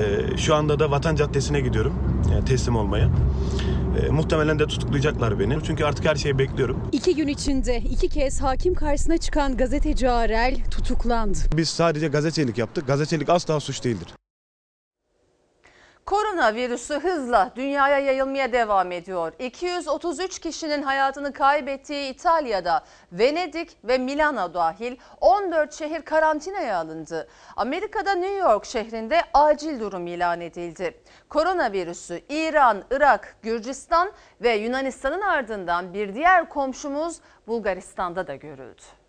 [0.00, 1.94] E, şu anda da Vatan Caddesi'ne gidiyorum.
[2.32, 3.08] Yani teslim olmaya.
[4.02, 5.58] E, muhtemelen de tutuklayacaklar beni.
[5.66, 6.76] Çünkü artık her şeyi bekliyorum.
[6.92, 11.38] İki gün içinde iki kez hakim karşısına çıkan gazeteci Arel tutuklandı.
[11.56, 12.86] Biz sadece gazetecilik yaptık.
[12.86, 14.08] Gazetecilik asla suç değildir.
[16.06, 19.32] Koronavirüsü hızla dünyaya yayılmaya devam ediyor.
[19.38, 27.28] 233 kişinin hayatını kaybettiği İtalya'da Venedik ve Milano dahil 14 şehir karantinaya alındı.
[27.56, 31.00] Amerika'da New York şehrinde acil durum ilan edildi.
[31.28, 39.01] Koronavirüsü İran, Irak, Gürcistan ve Yunanistan'ın ardından bir diğer komşumuz Bulgaristan'da da görüldü.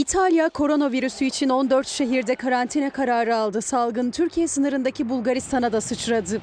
[0.00, 3.62] İtalya koronavirüsü için 14 şehirde karantina kararı aldı.
[3.62, 6.40] Salgın Türkiye sınırındaki Bulgaristan'a da sıçradı.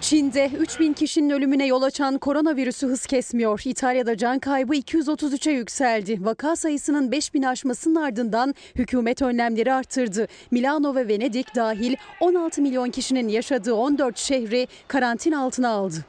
[0.00, 3.62] Çin'de 3000 kişinin ölümüne yol açan koronavirüsü hız kesmiyor.
[3.64, 6.24] İtalya'da can kaybı 233'e yükseldi.
[6.24, 10.28] Vaka sayısının 5000 aşmasının ardından hükümet önlemleri arttırdı.
[10.50, 16.04] Milano ve Venedik dahil 16 milyon kişinin yaşadığı 14 şehri karantina altına aldı.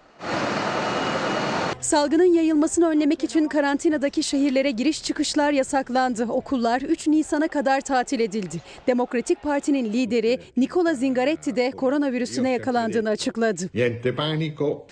[1.85, 6.25] Salgının yayılmasını önlemek için karantinadaki şehirlere giriş çıkışlar yasaklandı.
[6.25, 8.61] Okullar 3 Nisan'a kadar tatil edildi.
[8.87, 13.69] Demokratik Parti'nin lideri Nicola Zingaretti de koronavirüsüne yakalandığını açıkladı.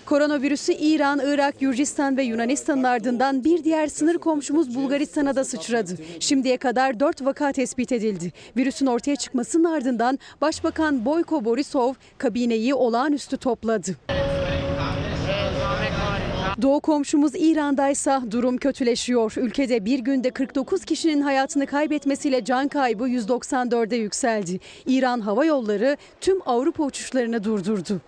[0.06, 5.98] Koronavirüsü İran, Irak, Gürcistan ve Yunanistan'ın ardından bir diğer sınır komşumuz Bulgaristan'a da sıçradı.
[6.20, 8.32] Şimdiye kadar 4 vaka tespit edildi.
[8.58, 13.96] Virüsün ortaya çıkmasının ardından Başbakan Boyko Borisov kabineyi olağanüstü topladı.
[16.62, 19.34] Doğu komşumuz İran'daysa durum kötüleşiyor.
[19.38, 24.60] Ülkede bir günde 49 kişinin hayatını kaybetmesiyle can kaybı 194'e yükseldi.
[24.86, 28.02] İran Hava Yolları tüm Avrupa uçuşlarını durdurdu.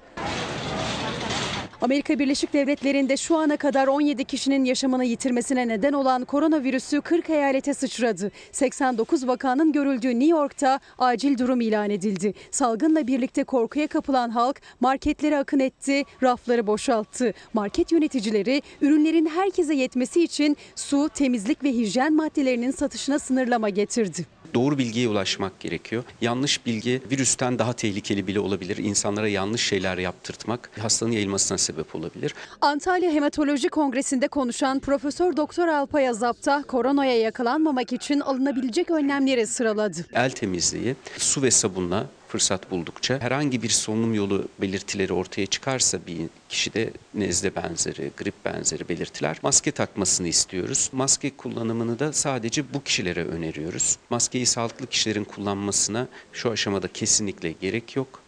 [1.86, 7.74] Amerika Birleşik Devletleri'nde şu ana kadar 17 kişinin yaşamını yitirmesine neden olan koronavirüsü 40 eyalete
[7.74, 8.32] sıçradı.
[8.52, 12.34] 89 vakanın görüldüğü New York'ta acil durum ilan edildi.
[12.52, 17.34] Salgınla birlikte korkuya kapılan halk marketlere akın etti, rafları boşalttı.
[17.54, 24.26] Market yöneticileri ürünlerin herkese yetmesi için su, temizlik ve hijyen maddelerinin satışına sınırlama getirdi.
[24.54, 26.04] Doğru bilgiye ulaşmak gerekiyor.
[26.22, 28.78] Yanlış bilgi virüsten daha tehlikeli bile olabilir.
[28.78, 32.34] İnsanlara yanlış şeyler yaptırtmak hastanın yayılmasına sebep olabilir.
[32.62, 40.06] Antalya Hematoloji Kongresi'nde konuşan Profesör Doktor Alpay Azap da koronaya yakalanmamak için alınabilecek önlemleri sıraladı.
[40.14, 46.18] El temizliği, su ve sabunla fırsat buldukça herhangi bir solunum yolu belirtileri ortaya çıkarsa bir
[46.50, 50.90] kişide nezle benzeri, grip benzeri belirtiler maske takmasını istiyoruz.
[50.94, 53.98] Maske kullanımını da sadece bu kişilere öneriyoruz.
[54.10, 58.25] Maskeyi sağlıklı kişilerin kullanmasına şu aşamada kesinlikle gerek yok.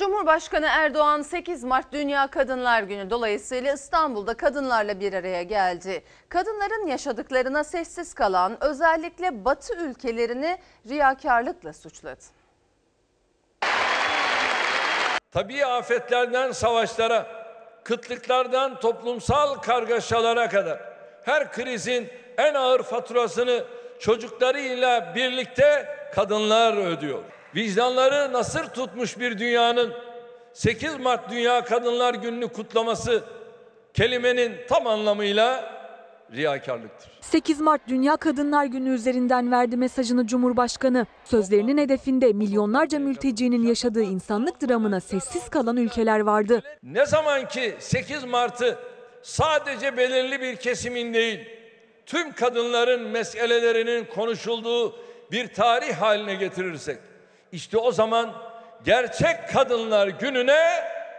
[0.00, 6.02] Cumhurbaşkanı Erdoğan 8 Mart Dünya Kadınlar Günü dolayısıyla İstanbul'da kadınlarla bir araya geldi.
[6.28, 10.58] Kadınların yaşadıklarına sessiz kalan özellikle Batı ülkelerini
[10.88, 12.20] riyakarlıkla suçladı.
[15.32, 17.26] Tabii afetlerden savaşlara,
[17.84, 20.80] kıtlıklardan toplumsal kargaşalara kadar
[21.24, 22.08] her krizin
[22.38, 23.64] en ağır faturasını
[23.98, 27.22] çocuklarıyla birlikte kadınlar ödüyor.
[27.56, 29.92] Vicdanları nasır tutmuş bir dünyanın
[30.52, 33.24] 8 Mart Dünya Kadınlar Günü'nü kutlaması
[33.94, 35.72] kelimenin tam anlamıyla
[36.32, 37.10] riyakarlıktır.
[37.20, 41.06] 8 Mart Dünya Kadınlar Günü üzerinden verdi mesajını Cumhurbaşkanı.
[41.24, 46.62] Sözlerinin hedefinde milyonlarca mültecinin yaşadığı insanlık dramına sessiz kalan ülkeler vardı.
[46.82, 48.78] Ne zaman ki 8 Mart'ı
[49.22, 51.48] sadece belirli bir kesimin değil,
[52.06, 54.96] tüm kadınların meselelerinin konuşulduğu
[55.32, 56.98] bir tarih haline getirirsek,
[57.52, 58.32] işte o zaman
[58.84, 60.64] gerçek kadınlar gününe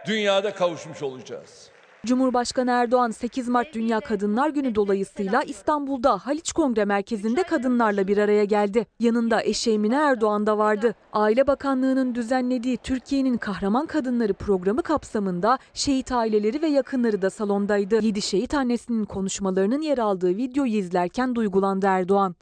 [0.06, 1.72] dünyada kavuşmuş olacağız.
[2.06, 8.44] Cumhurbaşkanı Erdoğan 8 Mart Dünya Kadınlar Günü dolayısıyla İstanbul'da Haliç Kongre Merkezi'nde kadınlarla bir araya
[8.44, 8.86] geldi.
[9.00, 10.94] Yanında eşi Emine Erdoğan da vardı.
[11.12, 18.04] Aile Bakanlığı'nın düzenlediği Türkiye'nin Kahraman Kadınları programı kapsamında şehit aileleri ve yakınları da salondaydı.
[18.04, 22.34] 7 şehit annesinin konuşmalarının yer aldığı videoyu izlerken duygulandı Erdoğan.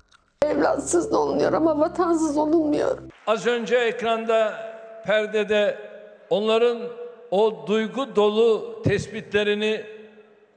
[0.46, 2.98] Evlatsız da olunuyor ama vatansız olunmuyor.
[3.26, 4.54] Az önce ekranda
[5.06, 5.78] perdede
[6.30, 6.78] onların
[7.30, 9.84] o duygu dolu tespitlerini,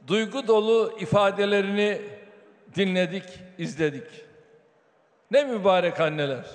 [0.07, 2.01] duygu dolu ifadelerini
[2.75, 3.23] dinledik,
[3.57, 4.07] izledik.
[5.31, 6.45] Ne mübarek anneler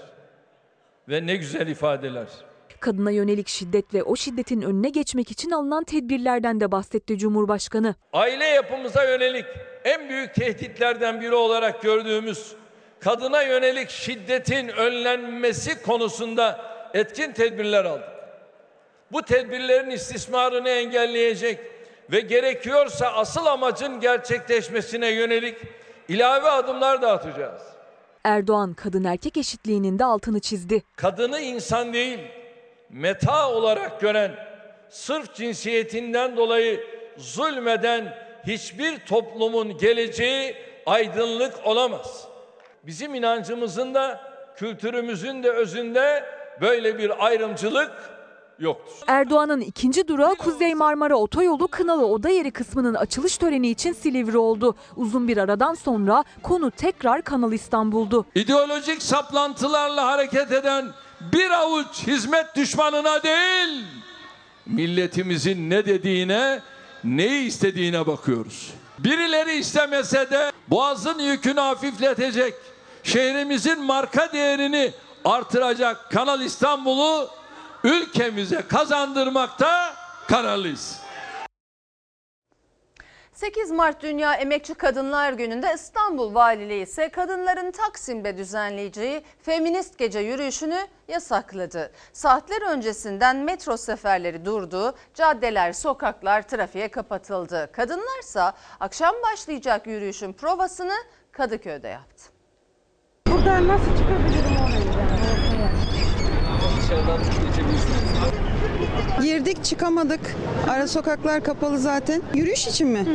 [1.09, 2.29] ve ne güzel ifadeler.
[2.81, 7.95] Kadına yönelik şiddet ve o şiddetin önüne geçmek için alınan tedbirlerden de bahsetti Cumhurbaşkanı.
[8.13, 9.47] Aile yapımıza yönelik
[9.85, 12.57] en büyük tehditlerden biri olarak gördüğümüz
[13.01, 16.61] kadına yönelik şiddetin önlenmesi konusunda
[16.95, 18.09] etkin tedbirler aldık.
[19.13, 21.61] Bu tedbirlerin istismarını engelleyecek
[22.13, 25.57] ve gerekiyorsa asıl amacın gerçekleşmesine yönelik
[26.09, 27.63] ilave adımlar da atacağız.
[28.25, 30.83] Erdoğan kadın erkek eşitliğinin de altını çizdi.
[30.97, 32.19] Kadını insan değil,
[32.91, 34.35] meta olarak gören,
[34.89, 36.81] sırf cinsiyetinden dolayı
[37.17, 38.15] zulmeden
[38.47, 40.57] hiçbir toplumun geleceği
[40.87, 42.29] aydınlık olamaz.
[42.87, 44.21] Bizim inancımızın da
[44.57, 46.25] kültürümüzün de özünde
[46.61, 47.93] böyle bir ayrımcılık
[48.59, 48.95] yoktur.
[49.07, 54.75] Erdoğan'ın ikinci durağı Kuzey Marmara Otoyolu Kınalı Oda Yeri kısmının açılış töreni için Silivri oldu.
[54.97, 58.27] Uzun bir aradan sonra konu tekrar Kanal İstanbul'du.
[58.35, 60.89] İdeolojik saplantılarla hareket eden
[61.33, 63.85] bir avuç hizmet düşmanına değil,
[64.67, 66.61] milletimizin ne dediğine,
[67.05, 68.75] neyi istediğine bakıyoruz.
[68.99, 72.55] Birileri istemese de boğazın yükünü hafifletecek,
[73.09, 74.93] şehrimizin marka değerini
[75.25, 77.31] artıracak Kanal İstanbul'u
[77.85, 79.95] ülkemize kazandırmakta
[80.29, 81.01] kararlıyız.
[83.33, 90.87] 8 Mart Dünya Emekçi Kadınlar Günü'nde İstanbul Valiliği ise kadınların Taksim'de düzenleyeceği feminist gece yürüyüşünü
[91.09, 91.93] yasakladı.
[92.13, 97.71] Saatler öncesinden metro seferleri durdu, caddeler, sokaklar trafiğe kapatıldı.
[97.73, 100.95] Kadınlarsa akşam başlayacak yürüyüşün provasını
[101.33, 102.38] Kadıköy'de yaptı.
[103.49, 104.79] Buradan nasıl çıkabilirim oraya?
[109.23, 110.21] Girdik çıkamadık.
[110.69, 112.23] Ara sokaklar kapalı zaten.
[112.35, 113.07] Yürüyüş için mi?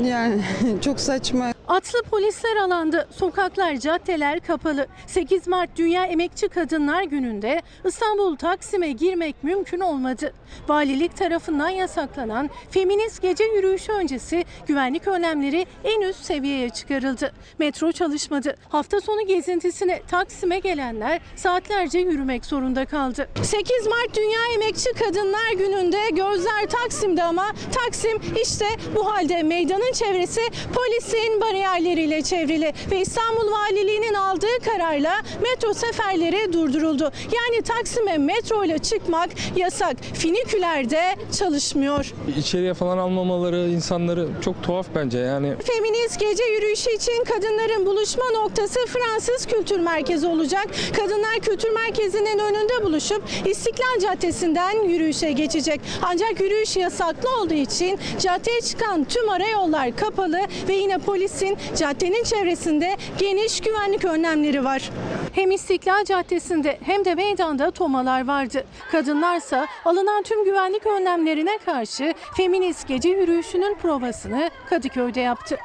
[0.00, 0.42] Yani
[0.84, 1.52] çok saçma.
[1.68, 3.08] Atlı polisler alandı.
[3.10, 4.86] Sokaklar, caddeler kapalı.
[5.06, 10.32] 8 Mart Dünya Emekçi Kadınlar Günü'nde İstanbul Taksim'e girmek mümkün olmadı.
[10.68, 17.32] Valilik tarafından yasaklanan feminist gece yürüyüşü öncesi güvenlik önlemleri en üst seviyeye çıkarıldı.
[17.58, 18.54] Metro çalışmadı.
[18.68, 23.28] Hafta sonu gezintisine Taksim'e gelenler saatlerce yürümek zorunda kaldı.
[23.42, 29.42] 8 Mart Dünya Emekçi Kadınlar Günü'nde gözler Taksim'de ama Taksim işte bu halde
[29.82, 30.40] meydanın çevresi
[30.74, 35.12] polisin bariyerleriyle çevrili ve İstanbul Valiliği'nin aldığı kararla
[35.42, 37.12] metro seferleri durduruldu.
[37.24, 39.96] Yani Taksim'e metro ile çıkmak yasak.
[40.14, 41.02] Finiküler de
[41.38, 42.12] çalışmıyor.
[42.38, 45.54] İçeriye falan almamaları insanları çok tuhaf bence yani.
[45.64, 50.66] Feminist gece yürüyüşü için kadınların buluşma noktası Fransız Kültür Merkezi olacak.
[50.96, 55.80] Kadınlar Kültür Merkezi'nin önünde buluşup İstiklal Caddesi'nden yürüyüşe geçecek.
[56.02, 62.24] Ancak yürüyüş yasaklı olduğu için caddeye çıkan tüm ara yollar kapalı ve yine polisin caddenin
[62.24, 64.90] çevresinde geniş güvenlik önlemleri var.
[65.32, 68.64] Hem İstiklal Caddesi'nde hem de meydanda tomalar vardı.
[68.90, 75.58] Kadınlarsa alınan tüm güvenlik önlemlerine karşı feminist gece yürüyüşünün provasını Kadıköy'de yaptı.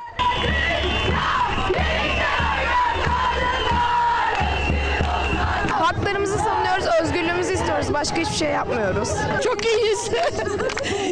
[8.00, 9.10] Başka hiçbir şey yapmıyoruz.
[9.44, 10.10] Çok iyiyiz.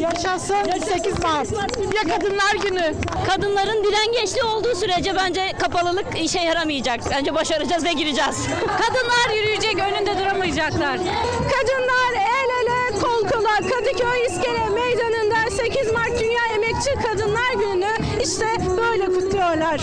[0.00, 0.54] Yaşasın
[0.94, 1.48] 8 Mart.
[1.94, 2.94] Ya Kadınlar Günü.
[3.26, 7.00] Kadınların direngeçli olduğu sürece bence kapalılık işe yaramayacak.
[7.10, 8.46] Bence başaracağız ve gireceğiz.
[8.60, 10.96] Kadınlar yürüyecek, önünde duramayacaklar.
[11.52, 18.46] Kadınlar el ele kol kola Kadıköy İskele Meydanı'nda 8 Mart Dünya Emekçi Kadınlar Günü'nü işte
[18.76, 19.80] böyle kutluyorlar.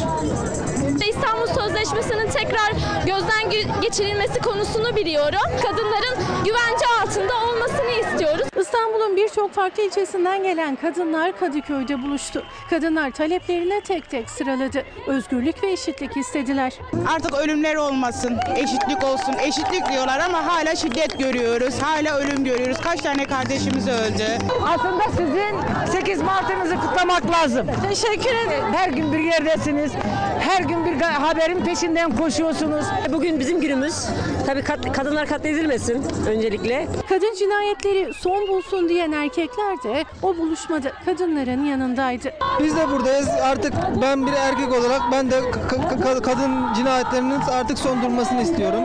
[1.09, 2.71] İstanbul Sözleşmesi'nin tekrar
[3.05, 5.41] gözden ge- geçirilmesi konusunu biliyorum.
[5.63, 8.42] Kadınların güvence altında olmasını istiyoruz.
[8.59, 12.43] İstanbul'un birçok farklı ilçesinden gelen kadınlar Kadıköy'de buluştu.
[12.69, 14.83] Kadınlar taleplerini tek tek sıraladı.
[15.07, 16.73] Özgürlük ve eşitlik istediler.
[17.15, 19.33] Artık ölümler olmasın, eşitlik olsun.
[19.41, 22.77] Eşitlik diyorlar ama hala şiddet görüyoruz, hala ölüm görüyoruz.
[22.81, 24.25] Kaç tane kardeşimiz öldü.
[24.67, 27.67] Aslında sizin 8 Mart'ınızı kutlamak lazım.
[27.89, 28.65] Teşekkür ederim.
[28.73, 29.91] Her gün bir yerdesiniz.
[30.39, 32.85] Her gün bir haberin peşinden koşuyorsunuz.
[33.13, 34.05] Bugün bizim günümüz.
[34.45, 36.87] Tabii kat- kadınlar katledilmesin öncelikle.
[37.09, 42.33] Kadın cinayetleri son bulsun diyen erkekler de o buluşmada kadınların yanındaydı.
[42.59, 43.29] Biz de buradayız.
[43.29, 48.83] Artık ben bir erkek olarak ben de ka- ka- kadın cinayetlerinin artık son durmasını istiyorum.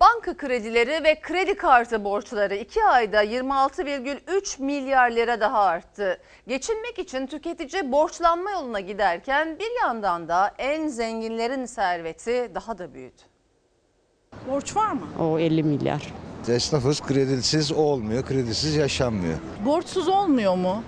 [0.00, 6.20] Banka kredileri ve kredi kartı borçları 2 ayda 26,3 milyar lira daha arttı.
[6.48, 13.22] Geçinmek için tüketici borçlanma yoluna giderken bir yandan da en zenginlerin serveti daha da büyüdü.
[14.50, 15.00] Borç var mı?
[15.20, 16.12] O 50 milyar.
[16.48, 19.34] Esnafız kredisiz olmuyor, kredisiz yaşanmıyor.
[19.64, 20.82] Borçsuz olmuyor mu?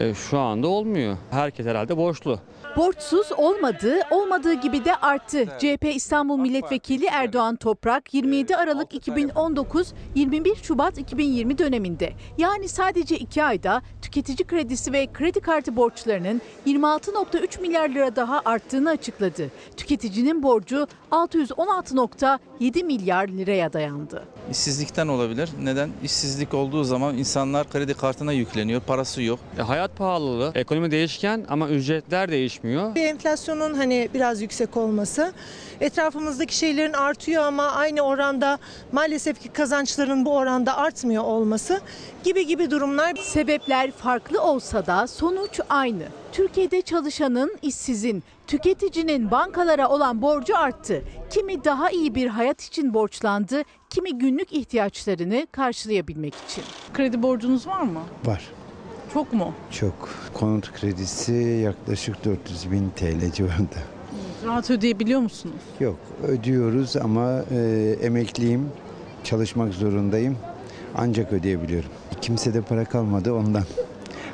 [0.00, 1.16] E, şu anda olmuyor.
[1.30, 2.38] Herkes herhalde borçlu.
[2.76, 5.46] Borçsuz olmadığı, olmadığı gibi de arttı.
[5.58, 13.44] CHP İstanbul Milletvekili Erdoğan Toprak 27 Aralık 2019 21 Şubat 2020 döneminde yani sadece 2
[13.44, 19.50] ayda tüketici kredisi ve kredi kartı borçlarının 26.3 milyar lira daha arttığını açıkladı.
[19.76, 24.24] Tüketicinin borcu 616.7 milyar liraya dayandı.
[24.50, 25.50] İşsizlikten olabilir.
[25.62, 25.90] Neden?
[26.04, 29.38] İşsizlik olduğu zaman insanlar kredi kartına yükleniyor, parası yok.
[29.58, 32.61] E, hayat hayat pahalılığı, ekonomi değişken ama ücretler değişmiyor.
[32.94, 35.32] Bir enflasyonun hani biraz yüksek olması,
[35.80, 38.58] etrafımızdaki şeylerin artıyor ama aynı oranda
[38.92, 41.80] maalesef ki kazançların bu oranda artmıyor olması
[42.24, 43.14] gibi gibi durumlar.
[43.14, 46.04] Sebepler farklı olsa da sonuç aynı.
[46.32, 51.02] Türkiye'de çalışanın, işsizin, tüketicinin bankalara olan borcu arttı.
[51.30, 56.64] Kimi daha iyi bir hayat için borçlandı, kimi günlük ihtiyaçlarını karşılayabilmek için.
[56.94, 58.00] Kredi borcunuz var mı?
[58.24, 58.42] Var.
[59.14, 59.52] Çok mu?
[59.70, 60.08] Çok.
[60.34, 61.32] Konut kredisi
[61.64, 63.78] yaklaşık 400 bin TL civarında.
[64.44, 65.54] Rahat ödeyebiliyor musunuz?
[65.80, 65.96] Yok
[66.28, 68.68] ödüyoruz ama e, emekliyim.
[69.24, 70.36] Çalışmak zorundayım.
[70.94, 71.90] Ancak ödeyebiliyorum.
[72.20, 73.64] Kimsede para kalmadı ondan.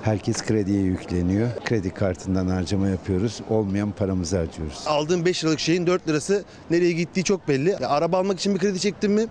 [0.03, 1.49] Herkes krediye yükleniyor.
[1.64, 3.41] Kredi kartından harcama yapıyoruz.
[3.51, 4.85] Olmayan paramızı harcıyoruz.
[4.87, 7.76] Aldığım 5 liralık şeyin 4 lirası nereye gittiği çok belli.
[7.81, 9.26] Ya, araba almak için bir kredi çektin mi?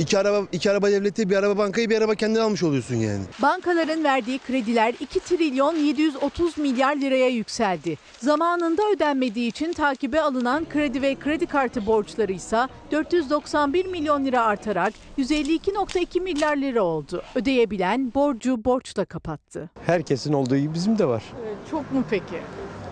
[0.00, 3.22] İki araba, iki araba devleti, bir araba bankayı, bir araba kendin almış oluyorsun yani.
[3.42, 7.96] Bankaların verdiği krediler 2 trilyon 730 milyar liraya yükseldi.
[8.18, 14.92] Zamanında ödenmediği için takibe alınan kredi ve kredi kartı borçları ise 491 milyon lira artarak
[15.18, 17.22] 152.2 milyar lira oldu.
[17.34, 19.70] Ödeyebilen borcu borçla kapattı.
[19.86, 21.22] Herkesin olduğu gibi bizim de var.
[21.70, 22.40] Çok mu peki?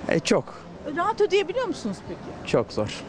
[0.09, 0.45] E çok,
[0.97, 2.51] Rahat ödeyebiliyor musunuz peki?
[2.53, 3.03] çok zor.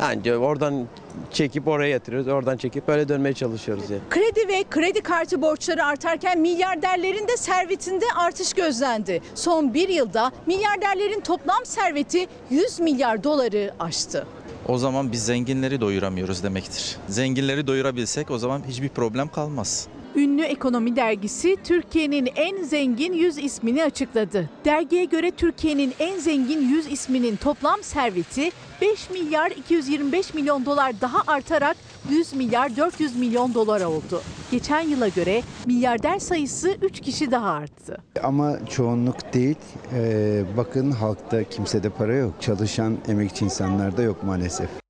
[0.00, 0.86] Anca oradan
[1.32, 4.02] çekip oraya yatırıyoruz, oradan çekip böyle dönmeye çalışıyoruz yani.
[4.10, 9.22] Kredi ve kredi kartı borçları artarken milyarderlerin de servetinde artış gözlendi.
[9.34, 14.26] Son bir yılda milyarderlerin toplam serveti 100 milyar doları aştı.
[14.68, 16.96] O zaman biz zenginleri doyuramıyoruz demektir.
[17.08, 19.88] Zenginleri doyurabilsek o zaman hiçbir problem kalmaz.
[20.16, 24.50] Ünlü ekonomi dergisi Türkiye'nin en zengin 100 ismini açıkladı.
[24.64, 28.50] Dergiye göre Türkiye'nin en zengin 100 isminin toplam serveti
[28.80, 31.76] 5 milyar 225 milyon dolar daha artarak
[32.10, 34.22] 100 milyar 400 milyon dolar oldu.
[34.50, 37.96] Geçen yıla göre milyarder sayısı 3 kişi daha arttı.
[38.22, 39.56] Ama çoğunluk değil.
[39.94, 42.34] E, bakın halkta kimsede para yok.
[42.40, 44.85] Çalışan emekçi insanlarda yok maalesef.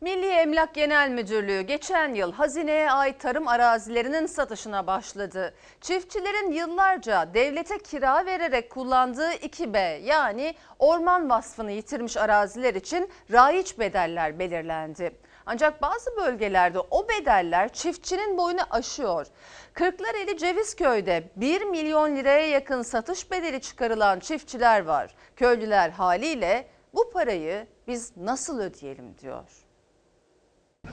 [0.00, 5.54] Milli Emlak Genel Müdürlüğü geçen yıl hazineye ait tarım arazilerinin satışına başladı.
[5.80, 14.38] Çiftçilerin yıllarca devlete kira vererek kullandığı 2B yani orman vasfını yitirmiş araziler için raiç bedeller
[14.38, 15.16] belirlendi.
[15.46, 19.26] Ancak bazı bölgelerde o bedeller çiftçinin boyunu aşıyor.
[19.74, 25.14] Kırklareli Cevizköy'de 1 milyon liraya yakın satış bedeli çıkarılan çiftçiler var.
[25.36, 29.69] Köylüler haliyle bu parayı biz nasıl ödeyelim diyor.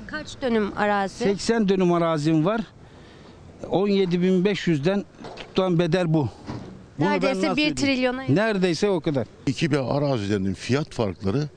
[0.08, 1.16] Kaç dönüm arazi?
[1.24, 2.62] 80 dönüm arazim var.
[3.64, 5.06] 17.500'den
[5.38, 6.30] tutan bedel bu.
[7.00, 7.76] Bunu ben Neredeyse nasıl 1 ödeyeyim?
[7.76, 8.36] trilyona yakın.
[8.36, 9.28] Neredeyse o kadar.
[9.48, 11.50] İki bir arazilerinin fiyat farkları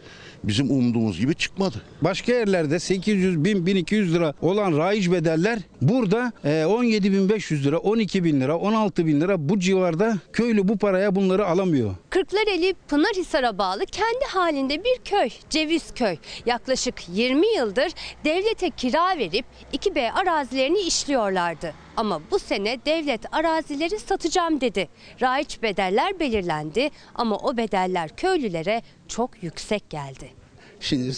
[0.44, 1.82] bizim umduğumuz gibi çıkmadı.
[2.02, 8.40] Başka yerlerde 800 bin 1200 lira olan raiç bedeller burada e, 17.500 lira 12 bin
[8.40, 11.94] lira 16 bin lira bu civarda köylü bu paraya bunları alamıyor.
[12.10, 16.16] Kırklareli Pınarhisar'a bağlı kendi halinde bir köy, Cevizköy.
[16.46, 17.92] Yaklaşık 20 yıldır
[18.24, 21.74] devlete kira verip 2B arazilerini işliyorlardı.
[22.00, 24.88] Ama bu sene devlet arazileri satacağım dedi.
[25.20, 30.30] Raiç bedeller belirlendi ama o bedeller köylülere çok yüksek geldi.
[30.80, 31.12] Şimdi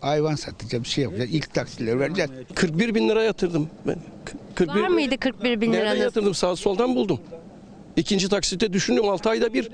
[0.00, 1.30] hayvan satacağım, bir şey yapacağım.
[1.32, 2.30] İlk taksileri vereceğiz.
[2.54, 3.96] 41 bin lira yatırdım ben.
[4.54, 6.00] 41 Var mıydı 41 bin Nereden liranız?
[6.00, 6.34] yatırdım?
[6.34, 7.20] Sağ soldan buldum.
[7.96, 9.68] İkinci taksitte düşünüyorum 6 ayda bir.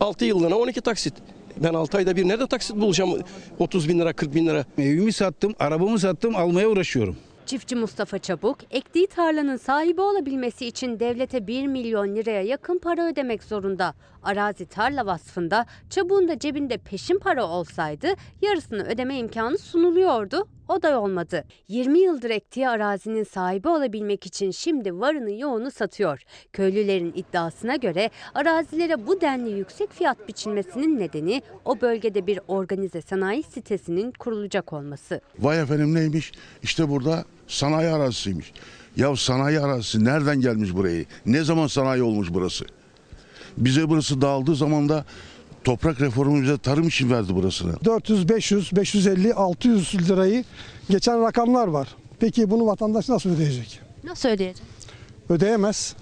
[0.00, 1.14] 6 yıllığına 12 taksit.
[1.56, 3.20] Ben 6 ayda bir nerede taksit bulacağım
[3.58, 4.64] 30 bin lira 40 bin lira.
[4.78, 7.16] Evimi sattım, arabamı sattım, almaya uğraşıyorum.
[7.46, 13.42] Çiftçi Mustafa Çabuk, ektiği tarlanın sahibi olabilmesi için devlete 1 milyon liraya yakın para ödemek
[13.42, 13.94] zorunda.
[14.22, 18.08] Arazi tarla vasfında Çabuk'un da cebinde peşin para olsaydı
[18.42, 20.48] yarısını ödeme imkanı sunuluyordu.
[20.68, 21.44] O da olmadı.
[21.68, 26.22] 20 yıldır ektiği arazinin sahibi olabilmek için şimdi varını yoğunu satıyor.
[26.52, 33.42] Köylülerin iddiasına göre arazilere bu denli yüksek fiyat biçilmesinin nedeni o bölgede bir organize sanayi
[33.42, 35.20] sitesinin kurulacak olması.
[35.38, 36.32] Vay efendim neymiş?
[36.62, 38.52] İşte burada sanayi arazisiymiş.
[38.96, 41.04] Ya sanayi arazisi nereden gelmiş burayı?
[41.26, 42.64] Ne zaman sanayi olmuş burası?
[43.56, 45.04] Bize burası dağıldığı zaman da
[45.64, 47.74] toprak reformu bize tarım için verdi burasını.
[47.84, 50.44] 400, 500, 550, 600 lirayı
[50.90, 51.88] geçen rakamlar var.
[52.20, 53.80] Peki bunu vatandaş nasıl ödeyecek?
[54.04, 54.62] Nasıl ödeyecek?
[55.28, 55.94] Ödeyemez.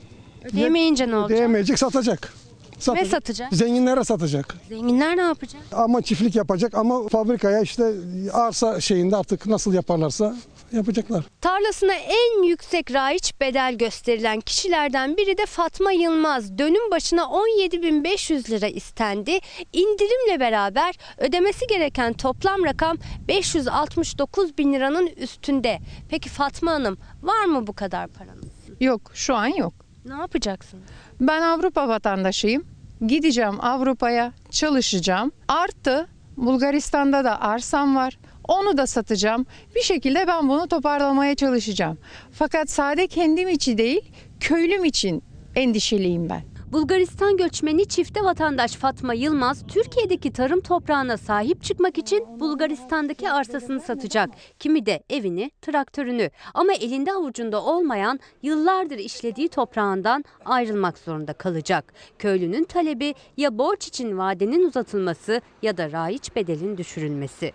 [0.44, 1.30] Ödeyemeyince ne olacak?
[1.30, 2.32] Ödeyemeyecek satacak.
[2.80, 3.54] Kime satacak?
[3.54, 4.56] Zenginlere satacak.
[4.68, 5.62] Zenginler ne yapacak?
[5.72, 7.92] Ama çiftlik yapacak ama fabrikaya işte
[8.32, 10.36] arsa şeyinde artık nasıl yaparlarsa
[10.74, 11.24] yapacaklar.
[11.40, 16.58] Tarlasına en yüksek raiç bedel gösterilen kişilerden biri de Fatma Yılmaz.
[16.58, 19.38] Dönüm başına 17.500 lira istendi.
[19.72, 22.96] İndirimle beraber ödemesi gereken toplam rakam
[23.28, 25.78] 569 bin liranın üstünde.
[26.10, 28.44] Peki Fatma Hanım var mı bu kadar paranız?
[28.80, 29.74] Yok şu an yok.
[30.04, 30.84] Ne yapacaksınız?
[31.20, 32.64] Ben Avrupa vatandaşıyım.
[33.06, 35.32] Gideceğim Avrupa'ya, çalışacağım.
[35.48, 38.18] Artı Bulgaristan'da da arsam var.
[38.48, 39.46] Onu da satacağım.
[39.74, 41.98] Bir şekilde ben bunu toparlamaya çalışacağım.
[42.32, 45.22] Fakat sade kendim için değil, köylüm için
[45.54, 46.54] endişeliyim ben.
[46.72, 54.30] Bulgaristan göçmeni çifte vatandaş Fatma Yılmaz, Türkiye'deki tarım toprağına sahip çıkmak için Bulgaristan'daki arsasını satacak.
[54.58, 56.30] Kimi de evini, traktörünü.
[56.54, 61.94] Ama elinde avucunda olmayan yıllardır işlediği toprağından ayrılmak zorunda kalacak.
[62.18, 67.52] Köylünün talebi ya borç için vadenin uzatılması ya da raiç bedelin düşürülmesi.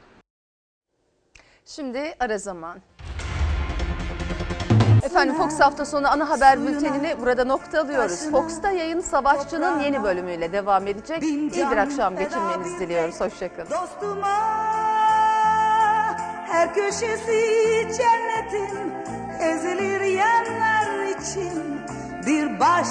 [1.76, 2.78] Şimdi ara zaman.
[5.03, 8.32] Efendim Fox hafta sonu ana haber bültenini burada noktalıyoruz.
[8.32, 11.24] Fox'ta yayın Savaşçı'nın yeni bölümüyle devam edecek.
[11.24, 13.22] İyi bir akşam geçirmenizi diliyoruz.
[13.22, 13.70] Hoşçakalın.
[13.70, 14.38] Dostuma
[16.47, 18.93] her köşesi cennetin
[19.39, 21.82] ezilir yerler için
[22.26, 22.89] bir baş